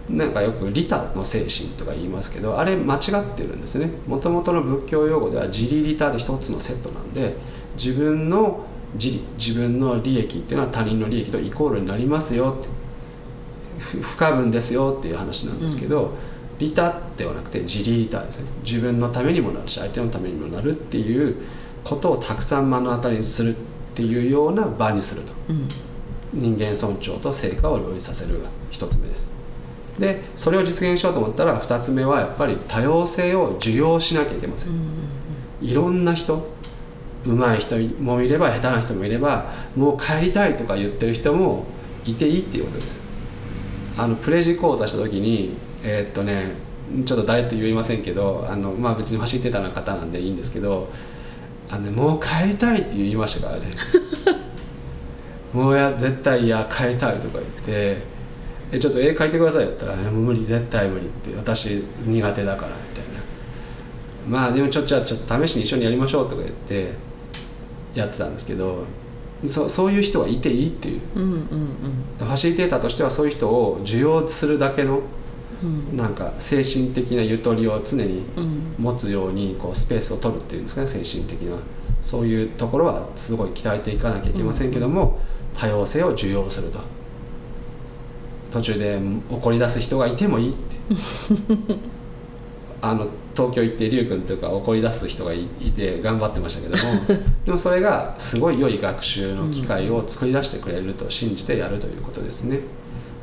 [0.08, 3.00] なんかよく利他の精神とか言いますけどあれ間違っ
[3.36, 3.90] てるんですね。
[4.06, 7.34] もともとの仏教用語では自利利他で一つのセットなんで
[7.76, 12.68] 自分の自利自分の利益っていうのは他人の利益とイコールになりますよって
[14.00, 16.12] 不可分ですよっていう話なんですけど、
[16.58, 18.46] 利他ではなくて自利利他ですね。
[18.62, 21.36] 自分のためにもなるし相手のためにもなるっていう
[21.82, 25.32] ことをたくさん目の当たりにするっていうような場にすると。
[25.50, 25.68] うん。
[26.32, 29.32] 人間尊重と成果を両立させるが一つ目です。
[29.98, 34.72] でそれを実現しようと思ったら二つ目はやっぱり多様性を受容しなきゃいけません、
[35.62, 36.52] いろんな人
[37.24, 41.64] 上手い人もいれば下手な人もいればもう帰りたいとか言ってる人も
[42.04, 43.00] いていいっていうことです。
[43.96, 46.52] あのプレジ講座した時にえーっとね
[47.04, 50.88] ちょっと誰って言いませんけどあのまあ別に走ってたような方なんでいいんですけど
[51.70, 53.70] あの、ね、もう帰りたいって言いましたからね
[55.52, 57.96] もうや絶対いや帰りたいとか言って
[58.72, 63.20] えちょっと絵描いてくださいって言ったらえ「もう無理絶対無理」って私苦手だからみたいな。
[64.28, 66.92] まあでもちょっとじゃあちょっと試しに一緒にやりましょうとか言って
[67.94, 68.84] やってたんですけど
[69.46, 71.00] そそういう人はいていいっていう。
[71.14, 71.46] うんうんうん。
[72.18, 75.02] ファシリテーターとしてはそういう人を受容するだけのうん
[75.96, 78.74] なんか精神的なゆとりを常にうん。
[78.78, 81.56] 持つようにこうスペースを取るっていうんですかね精神的な。
[82.02, 85.20] そういうところはすごい鍛えていかなきゃいけませんけども、
[85.54, 86.80] 多様性を受容すると。
[88.50, 89.00] 途中で
[89.30, 90.76] 怒り出す人がいてもいいって。
[92.82, 102.60] あの東京行って龍君とか怒り出す人がいいて頑張ってましたけども でもそれがすごい良い学習の機会を作り出してくれると信じてやるということですね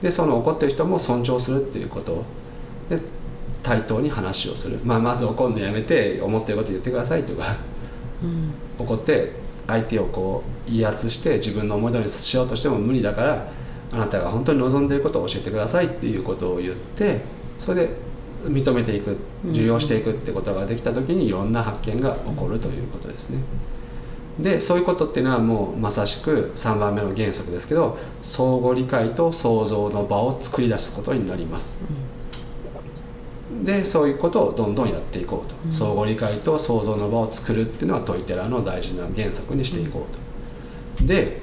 [0.01, 2.23] でその怒ってる人も尊重するっていうこと。
[2.89, 2.99] で
[3.63, 7.55] 対等に話をする、まあ、まず怒るのやめて思ってること言ってくださいとか。
[8.23, 8.51] うん。
[8.79, 9.33] 怒って
[9.67, 13.51] 相手をこう威圧して自分の思い通りにしようとしても無理だから
[13.91, 17.21] あなたが本当に望んでいることを教えてくださいっていうことを言って
[17.57, 17.93] それで
[18.45, 19.17] 認めていく
[19.49, 23.39] 受容していくってことができた時にいろんな発見が起こるということですね。
[24.39, 31.81] でそういうことっていうのはもうまさしく3番目の原則ですけど相互理解と創造の場を作り出すことになります。
[33.63, 35.71] でそういうことをどんどんやっていこうと、うん。
[35.71, 41.05] 相互理解と創造の場を作るっていうのはトイテラの大事な原則にしていこうと。
[41.05, 41.41] で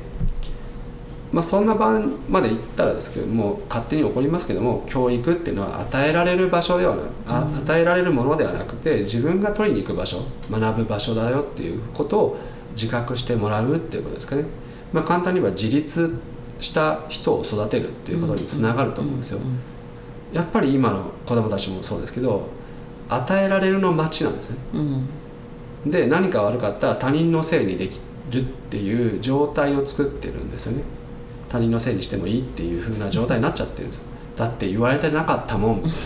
[1.30, 7.56] まあそんな場まで行ったらですけども勝手に起こりますけども教育っていうのは与えられる場所ではなあうん。
[7.56, 12.38] 与えられるものではなくて自分が取りに行く場所学ぶ場所だよっていうことを
[12.80, 14.44] 自覚してもらうっていうことですかね。
[14.92, 16.14] まあ、簡単に言えば自立
[16.60, 19.40] した人を育てるっていうことにつながると思うんですよ。
[20.32, 22.48] やっぱり今の子供たちもそうですけど
[23.08, 24.56] 与えられるの待ちなんですね。
[24.74, 25.90] うん。
[25.90, 30.84] で何か悪かったら他人のせいにできるっていう状態を作ってるんですよね。
[31.48, 34.02] 他人のせいにしてもいいっていう風な状態になっちゃってるんですよ。
[34.36, 35.76] だって言われてなかったもん。
[35.76, 35.96] みたいな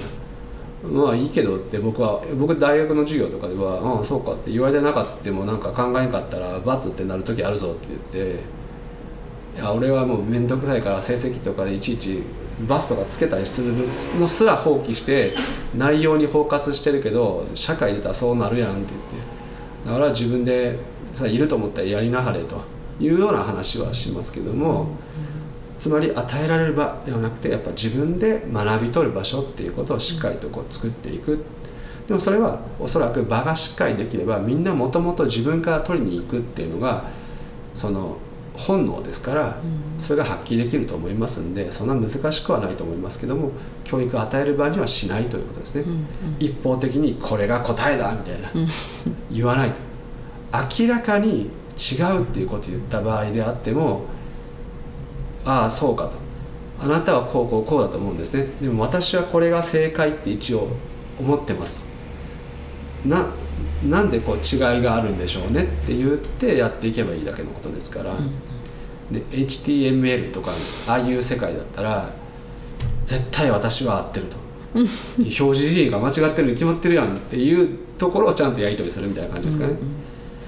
[0.83, 8.41] まあいいけどって僕は僕大学の授業とかでは「ああそうか」って言われてなかったもなんか考えんかったら「罰ってなる時あるぞ」って言って
[9.57, 12.23] いや俺はもう面倒くさいから成績とかでいちいち
[12.67, 13.75] バスとかつけたりする
[14.19, 15.35] のすら放棄して
[15.77, 20.79] 内容にフォーカスしてるけど社会出たらそうなるやんって言ってだから自分で
[21.13, 22.61] さいると思ったらやりなはれと
[23.01, 24.87] いうような話はしますけども、
[25.79, 31.45] つまり与えられる場ではなくてやっぱ自分で学び取る場所っていうことをしっかりとこう作っていく。
[32.07, 37.05] でもそれはおそらく場がしっかりできればみんなもともと自分から取りに行くっていうのが
[37.75, 38.17] その
[38.55, 39.57] 本能ですから
[39.99, 43.53] それが発揮できると思いますんでそんな難しくはないと思いますけども
[43.85, 45.83] 教育を与える場にはしないということですね。
[45.83, 46.07] うん。
[46.39, 48.51] 一方的にこれが答えだみたいな。
[48.55, 48.67] うん。
[49.31, 49.81] 言わないと。
[50.81, 54.03] 明らかに違うっていうことを言った場合であっても
[55.45, 56.17] ああそうかと。
[56.81, 58.49] あなたはこうこうこうだと思うんですね。
[58.61, 60.69] でも私はこれが正解って一応
[61.19, 61.85] 思ってます
[63.05, 63.09] と。
[63.09, 63.27] な
[63.89, 68.15] なんでこう違いがあるんでしょうねって言ってやっていけばいいだけのことですから、
[69.11, 70.53] で HTML とか
[70.89, 72.11] ああいう世界だったら
[73.05, 74.37] 絶対私は合ってると。
[74.75, 79.75] 表示自身が間違ってるに決まってるやんっていうところをちゃんとやり取りするみたいな感じですかね、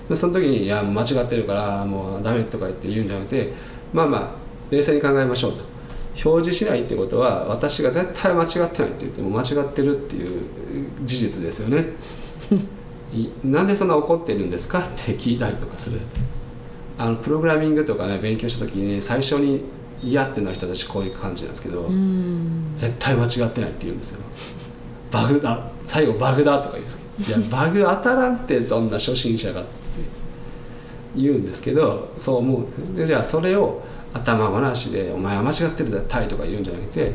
[0.09, 3.53] でその時に「いや間違ってるからもうダメ」とか言って言うんじゃなくて
[3.93, 5.75] まあまあ冷静に考えましょうと。
[6.25, 10.43] 表示しないってことは私が絶対間違ってないって言っても間違ってるっていう
[11.05, 11.87] 事実ですよね。
[13.13, 16.01] いなんでそんな怒ってるんですかって聞いたりとかする。
[16.97, 19.63] あのプログラミングとかね勉強した時に、ね、最初に
[20.01, 22.73] 嫌ってなる人たちこういう感じなんですけど、うん。
[22.77, 24.21] 絶対間違ってないって言うんですよ。
[25.15, 29.71] バグだ最後バグだとか言うんですけど いやバグ当たらんってそんな初心者がって
[31.17, 33.83] 言うんですけどそう思うでじゃあそれを
[34.15, 37.13] 頭ごなしで「お前は間違ってる絶対」とか言うんじゃなくて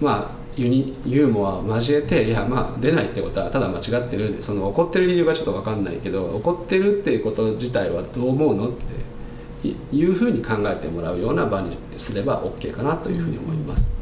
[0.00, 8.68] まあユニユーモアを交えていやまあ出ないってことはただ間違ってるその怒ってる理由がちょっと分かんないけど怒ってるっていうこと自体はどう思うの？
[8.68, 13.92] っていうふうに考えてもらうような場にすれば OK かなというふうに思います。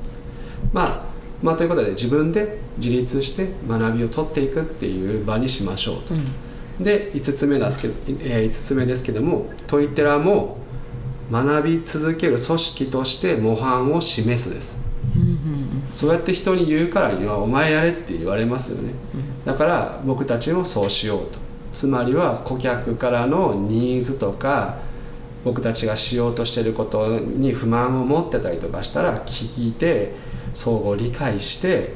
[0.72, 6.14] まあまあ、ということで自分で自立して学びを取っていくっていう場にしましょうと。
[6.82, 10.58] で5つ目ですけど、えー、5つ目ですけどもトイテラも
[11.30, 14.86] 学び続ける組織として模範を示すです、
[15.92, 18.92] そうやって人に言うからには「お前やれ」って言われますよね、
[19.44, 21.46] だから僕たちもそうしようと。
[21.72, 24.78] つまりは顧客からのニーズとか
[25.44, 30.14] 僕たちがしようとしてることに不満を持ってたりとかしたら聞いて
[30.54, 31.92] 相互理解して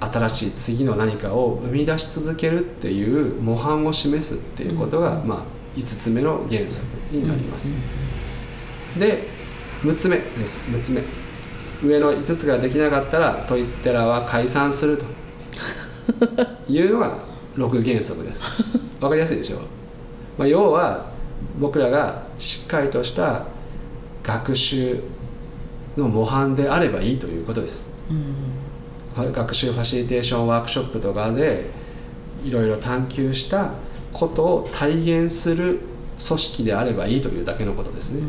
[0.00, 5.38] 新しい次の何かを生み出し続けるっていう模範を示すっていうことが、まあ、
[5.76, 7.76] 5つ目の原則になります。
[8.96, 9.24] で
[9.82, 10.60] 6つ目です。
[10.70, 11.02] 6つ目。
[11.82, 15.04] 上の5つができなかったらトイステラは解散すると。
[16.68, 17.18] いうのが
[17.56, 18.44] 6原則です。
[19.00, 19.58] わかりやすいでしょ、
[20.38, 21.06] まあ、要は
[21.60, 23.44] 僕らがしっかりとした
[24.22, 25.00] 学習
[25.96, 27.86] の模範であればいいということです、
[29.16, 31.66] 学習ファシリテーションワークショップとかで
[32.44, 33.72] いろいろ探求した
[34.12, 35.80] ことを体現する
[36.26, 38.22] 組織であればいいというだけのことですね、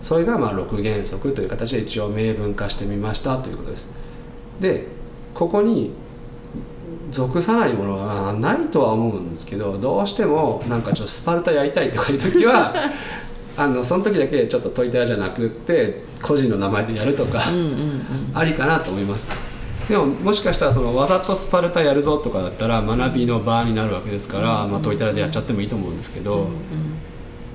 [0.00, 3.92] それがまあ6原則という形で一応明文化してみましたということです。
[4.60, 4.86] で
[5.34, 5.92] ここに
[7.10, 12.74] 属さないものはないとは思うんですけどどうしてもなんかちょっとスパルタやりたいとかいう時は
[13.56, 17.42] あのその時だけちょっと問いたらじゃなくって個人の名前でやるとか、
[18.34, 19.32] ありかなと思います
[19.88, 26.48] でももしかしたらそのわざとスパルタやるぞとかだったら学びの場になるわけですから、まあ、問いたらでやっちゃってもいいと思うんですけど、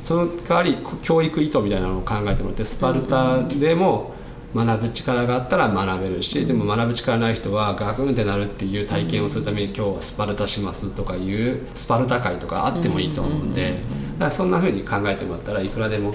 [0.01, 4.15] その代わり教育意図みたいなのを考えてもらってスパルタでも
[4.55, 16.13] 学ぶ力があったら学べるしでも学ぶ力ない人はガクンってなるっていう体験をするために今日はスパルタしますとかいうスパルタ会とかあってもいいと思うんでだからそんな風に考えてもらったらいくらでも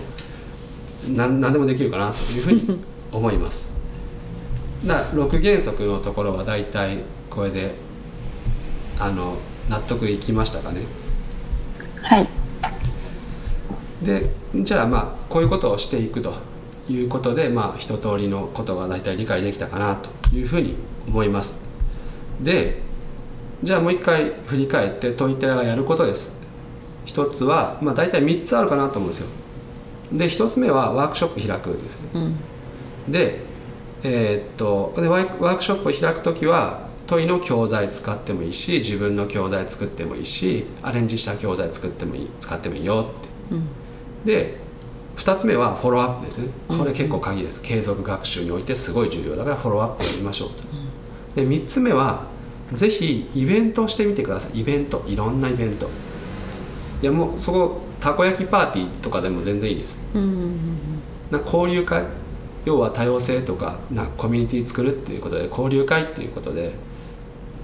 [1.08, 3.78] 何何でもできるかなというふうに思います。
[4.85, 6.99] だから6原則のところはだいたい
[7.31, 7.72] これで
[8.99, 9.37] あの
[9.68, 10.83] 納得いきましたかね。
[12.03, 12.29] はい。
[14.03, 16.33] でじゃあまあこういうことをしていくと
[16.89, 20.76] いうことでまあ一通りのことが大体理解できたかなというふうに
[21.07, 21.68] 思います。
[22.41, 22.81] で
[23.62, 26.39] じゃあもう一回振り返って問いテラがやることです。
[27.05, 29.29] 一つはまあ大体3つあるかなと思うんですよ。
[30.12, 32.33] で一つ目はワークショップ開くですね、
[33.09, 33.47] で
[34.03, 43.09] えーっとでワークショップを開く時は問いの教材使ってもいいし自分の教材作ってもいいしアレンジした教材作ってもいい使ってもいいよ
[43.51, 44.32] って。
[44.32, 44.68] で
[45.16, 46.49] 2つ目はフォローアップですね。
[46.68, 50.62] これ結構鍵です、継続学習においてすごい重要だからフォローアップをやりましょうと、
[51.34, 52.26] で3つ目は
[52.72, 54.61] ぜひイベントをしてみてください。
[54.61, 55.03] イベント。
[55.09, 55.88] いろんなイベント。
[57.03, 59.99] いやもうそこたこ焼きパーティーとかでも全然いいです、
[61.32, 62.05] な交流会
[62.68, 66.74] 要は多様性とかなコミュニティ作るっていうことで交流会っていうことで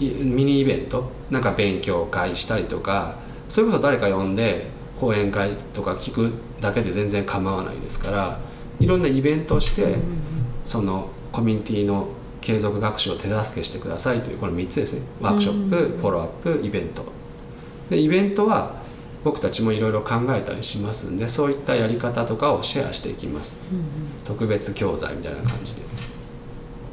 [0.00, 3.16] いミニイベントなんか勉強会したりとか
[3.48, 4.66] それこそ誰か呼んで
[4.98, 8.40] 講演会とか聞くだけで全然構わないですから
[8.80, 9.96] いろんなイベントをして
[10.64, 12.08] そのコミュニティの
[12.40, 15.06] 継続学習を手助けしてくださいというこの3つですね。
[15.20, 16.28] ワークショップ、フォローアッ
[16.58, 17.04] プイベント。
[17.90, 18.82] でイベントは
[19.24, 23.62] 僕たちもいろいろ考えたりしますんでそういったやり方とかをシェアしていきます、
[24.24, 25.82] 特別教材みたいな感じで。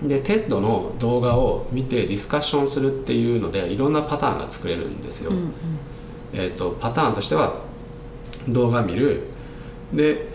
[0.03, 5.31] で TED の動画を見てディスカッションするっていうのでいろんなパターンが作れるんですよ、
[6.33, 7.53] えー、とパターンとしては
[8.47, 9.23] 動画見る。
[9.93, 10.29] で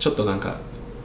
[0.00, 0.56] ちょっとなんか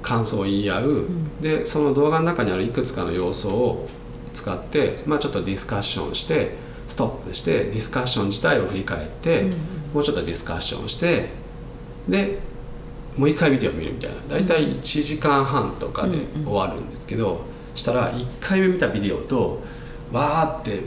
[0.02, 1.08] 感想を言い合う、
[1.42, 3.88] でその動画の中にあるいくつかの要素を
[4.34, 6.56] 使って、まあ、ちょっとディスカッションして
[6.88, 9.52] ストップしてディスカッション自体を振り返って、
[9.94, 11.30] もうちょっとディスカッションして
[12.08, 12.40] で
[13.18, 14.18] もう一回ビデオ見るみたいな。
[14.28, 17.42] 大体1時間半とかで終わるんですけど、
[17.74, 19.62] したら1回目見たビデオと
[20.12, 20.82] わーって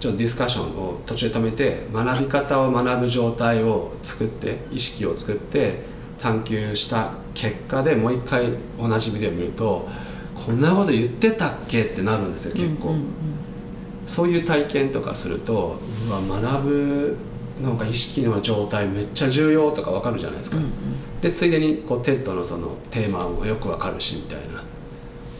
[0.00, 5.80] ちょっとディスカッションを途中で止めて学び方を学ぶ状態を作って意識を作って
[6.18, 8.48] 探求した結果でもう一回
[8.78, 9.88] 同じビデオを見ると
[10.34, 12.94] こんなこと言ってたっけってなるんですよ結構、
[14.06, 15.78] そういう体験とかすると
[16.08, 17.16] うわ学ぶ
[17.62, 20.58] なんか意識の状態めっちゃ重要とかわかるじゃないですか、
[21.20, 24.62] でついでにこう TED のそのテーマもよくわかるしみたいな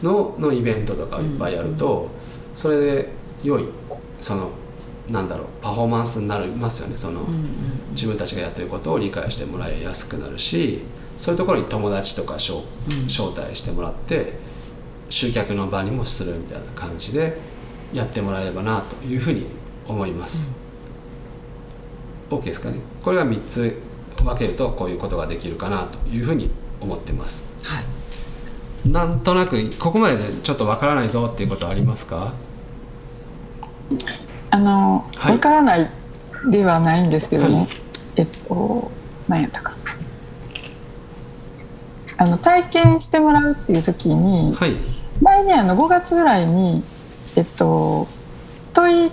[0.03, 2.09] ののイベントとかいっぱいやると、
[2.55, 3.09] それで
[3.43, 3.65] 良い
[4.19, 4.51] その
[5.09, 6.97] なんだろうパフォーマンスになりますよね。
[6.97, 7.21] その、
[7.91, 10.81] 自分たちがやってることを理解してもらいやすくなるし
[11.17, 12.63] そういうところに友達とか招,、
[13.07, 14.33] 招待してもらって
[15.09, 17.37] 集客の場にもするみたいな感じで
[17.91, 19.47] やってもらえればなというふうに
[19.87, 20.51] 思います、
[22.29, 22.77] OK ですかね。
[23.03, 23.81] これが3つ
[24.23, 26.51] 分けるとこういうことができるかなというふうに
[26.81, 27.47] 思ってます。
[27.63, 28.89] はい。
[28.89, 32.33] なんとなくここまででちょっとわからないぞっていうことありますか？
[34.51, 35.33] あの、はい。
[35.33, 35.89] わからない
[36.49, 37.67] ではないんですけどね、はい。
[38.17, 38.91] えっと
[39.27, 39.75] 何やったか。
[42.17, 44.75] あの体験してもらうっていう時にはい。
[45.21, 46.83] 前にあの5月ぐらいに
[47.35, 48.07] えっと
[48.73, 49.11] 問い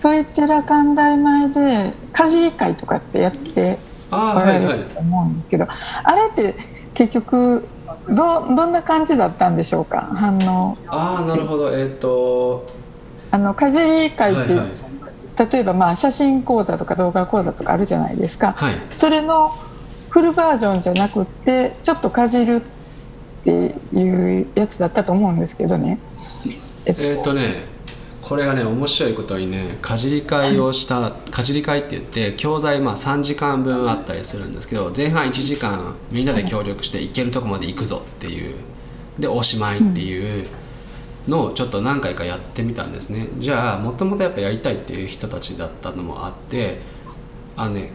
[0.00, 3.78] 問い寺寛大前でかじり会とかってやって
[4.10, 6.54] ああおらはいはいれると思うんですけど、あれって
[6.94, 7.66] 結局
[8.08, 10.08] どどんな感じだったんでしょうか？
[10.14, 10.78] 反応。
[10.86, 11.70] ああなるほど。
[11.72, 12.66] えっ、と
[13.30, 15.50] あのかじり会って、はいはい。
[15.52, 18.74] 例えばまあ写真講座とか動画講座とかあるじゃないですか、はい。
[18.90, 19.54] それの
[20.08, 22.60] フルバージョンじゃなくってちょっとかじるっ
[23.44, 25.98] ていうやつだったと思うんですけどね。
[26.86, 27.02] えっと。
[27.02, 27.77] えっ、とね
[28.28, 38.56] これがね面白いことにねかじり会をしたかじり会って言って教材まあ3時間分あったりするんですけど前半1時間みんなで協力して行けるとこまで行くぞっていう
[39.18, 40.46] でおしまいっていう
[41.26, 43.28] のをちょっと何回かやってみたんですね。
[43.38, 46.80] じゃあもともとやっぱやりたいっていう人たちだったのもあって
[47.56, 47.92] あのね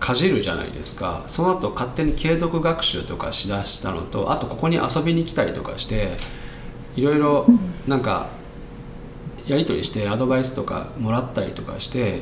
[0.00, 1.22] かじるじゃないですか。
[1.28, 6.08] その後勝手に継続学習とかしだしたのとあとここに遊びに来たりとかして
[6.96, 7.46] いろいろ
[7.86, 8.37] なんか
[9.48, 12.20] やり取りしてアドバイスとかもらったりとかして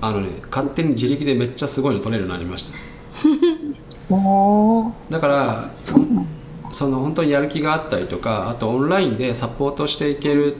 [0.00, 2.78] あのね勝手に自力でめっちゃすごいの取れるようになりました。
[5.10, 10.56] だからその本当にやる気があったりとかあとオンラインでサポートしていける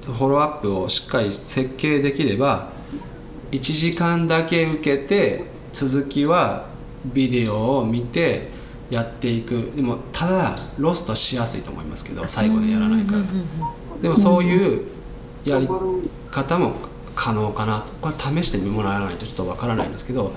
[0.00, 2.70] フォローアップをしっかり設計できれば
[3.50, 6.66] 1時間だけ受けて続きは
[7.04, 8.48] ビデオを見て
[8.90, 9.72] やっていく。
[9.74, 13.22] でもただロストしやすいと思いますけど最後でやらないから。
[14.02, 14.93] でもそういう
[15.44, 15.68] やり
[16.30, 16.72] 方も
[17.14, 20.32] 可能かなとこれ試してもらわないとちょっとわからないんですけど、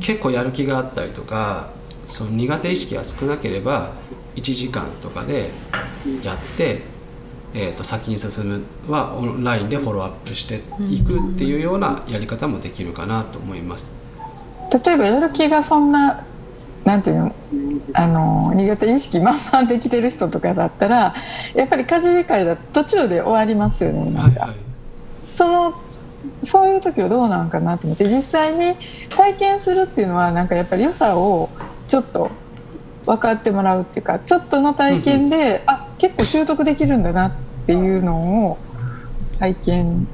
[0.00, 1.70] 結構やる気があったりとか
[2.06, 3.92] その苦手意識が少なければ
[4.36, 5.50] 1時間とかで
[6.22, 6.82] やって、
[7.54, 13.94] えー、と先に進むはオンラインでフォローアップしていくっていうようなやり方もできるかなと思います。
[14.84, 16.24] 例えばやる気がそんな
[16.84, 17.34] なんていうの？
[17.92, 21.14] あの苦手意識満々できてる人とかだったら
[21.54, 24.58] やっぱりかじり会だと途中で終わりますよねなんか、はいはい。
[25.34, 25.74] その
[26.42, 28.76] そういう時はどうなんかなと思って実際に
[29.08, 31.50] 体験するっていうのはなんかやっぱり良さを
[31.88, 32.30] ちょっと
[33.06, 37.32] 分かってもらうっていうかちょっとの体験であ結構習得できるんだなっ
[37.66, 38.58] ていうのを
[39.38, 40.06] 体験。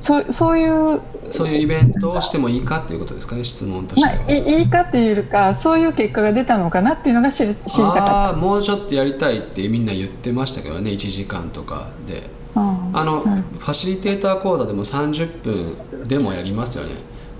[0.00, 1.00] そうそういう
[1.30, 4.24] そういうイベントをしてもいいかっていうことですかね質問としまては。
[4.28, 8.16] あ、いいいかっていうかそういう結果が出たのかなっていうのが知り知りたかった。
[8.16, 12.22] ああーもうちょっとやりたいってみんな言ってましたけどね1時間とかで。
[12.54, 13.42] ああの、はい。
[13.58, 16.94] ファシリテーター講座でも30分でもやりますよね。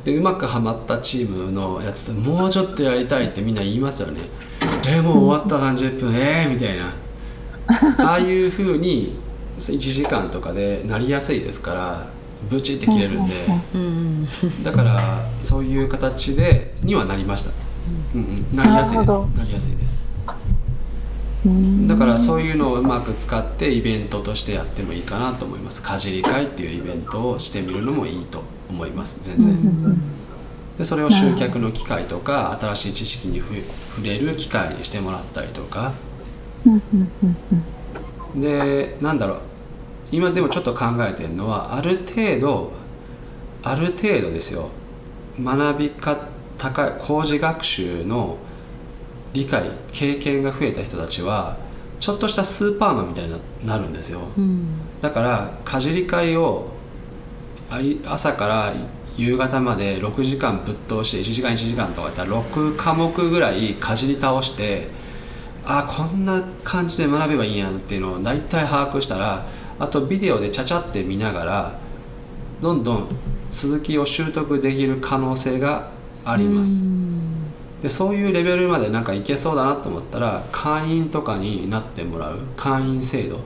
[0.04, 4.20] でうまくはまったチームのやつともうちょっとやりたいってみんな言いますよね。
[4.86, 6.92] えーもう終わった30分えー、みたいな。
[7.98, 9.16] ああいうふうに
[9.58, 12.06] 1時間とかでなりやすいですから
[12.50, 13.46] ブチって切れるんで。
[13.74, 14.28] うん
[14.62, 17.50] だからそういう形でにはなりました、
[18.14, 18.20] うん。
[18.20, 19.10] うん、なりやすいです。
[19.10, 20.00] なりやすいです。
[21.44, 21.88] うん。
[21.88, 25.82] だからそういうのをうまく使ってイベントとしてやってもいいかなと思います。
[25.82, 29.20] かじり会っていうイベントをしてみるのもいいと思います。
[29.22, 30.02] 全然、
[30.78, 33.54] でそれを集客の機会とか新しい知識にふ
[33.96, 35.92] 触れる機会にしてもらったりとか。
[38.36, 39.40] でなんだろう
[40.12, 42.72] 今でもちょっと考えてるのはある程度
[43.64, 44.68] ある程度ですよ。
[45.40, 48.36] 学び方高い工事学習の
[49.32, 51.56] 理解経験が増えた人たちは
[51.98, 53.34] ちょっとしたスーパーマンみたいに
[53.64, 54.20] なるんですよ。
[54.36, 54.68] うん。
[55.00, 56.68] だからかじり会を
[58.06, 58.72] 朝から
[59.16, 64.88] 夕方まで6時間ぶっ通して1時間1時間とかやったら6科目ぐらいかじり倒して
[65.64, 69.46] あこんな感じで学べばいいんやんっていうのを大体把握したら
[69.78, 71.78] あとビデオでちゃちゃって見ながら
[72.60, 73.08] どんどん
[73.50, 75.90] 続きを習得できる可能性が
[76.24, 76.84] あります。
[77.82, 82.38] でそういうレベルまでなんかいけそうだなと思ったら会員とかになってもらう。
[82.56, 83.40] 会員制度。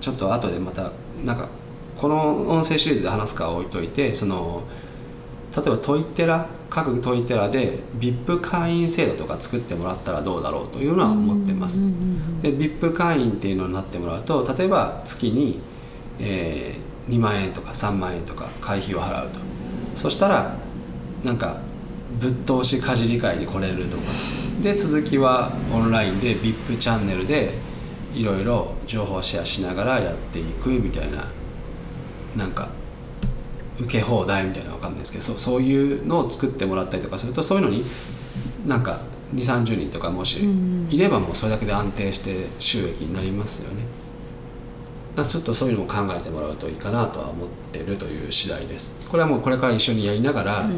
[0.00, 0.90] ちょっと後でまた
[1.24, 1.48] なんか
[1.96, 4.62] この音声シリーズで話すかは置いといてその
[5.56, 11.80] 例えばトイテラ各トイテラで VIP 会員制度とか作ってもらったらどうだろうというのは思ってます。
[12.42, 15.60] で VIP 会員っていうのになってもらうと例えば月に、
[16.20, 19.40] えー2万円とか3万円とか会費を払うと。
[19.94, 20.56] そしたら
[21.24, 21.60] なんか
[22.20, 24.04] ぶっ通しかじり会に来れるとか。
[24.60, 27.52] で続きはオンラインで VIP チャンネルで
[28.14, 31.28] いろいろ情報シェアしながらやっていくみたいな
[32.34, 32.70] なんか
[33.78, 37.84] 受け放題みたいなのわかんないですけどそうそういうのを作ってもらったりとかするとそういうのに
[38.66, 39.00] なんか
[39.34, 40.48] 2 3 0人とかもし
[40.90, 43.82] いればもうそれだけで安定して収益になりますよね。
[45.16, 48.94] だちょっとそういうのも考えてもらうといいかなとは思ってるという次第です。
[49.08, 50.70] これはもうこれから一緒にやりながら、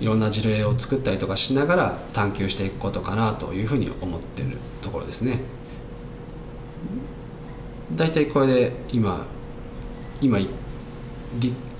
[0.00, 5.40] いろんな事例を作ったりとかしながら探求していくことかなというふうに思ってるところですね。
[7.96, 9.26] 大体これで今
[10.22, 10.48] 今い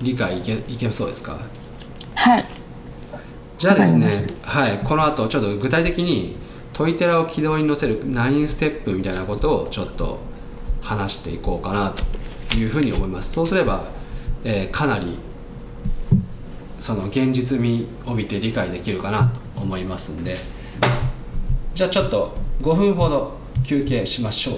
[0.01, 1.37] 理理解いけいけそうですか？
[2.15, 2.45] はい。
[3.57, 4.11] じゃあですね
[4.43, 6.35] はいこの後ちょっと具体的に
[6.73, 10.19] トイテラを軌道に乗せる9ステップみたいなことをちょっと
[10.81, 11.91] 話していこうかな
[12.49, 13.31] というふうに思います。
[13.33, 13.85] そうすれば、
[14.43, 15.17] えーかなり
[16.79, 20.35] その現実味帯びて理解できるかなと思いますんで。
[21.73, 23.33] じゃあちょっと5分ほど
[23.63, 24.57] 休憩しましょう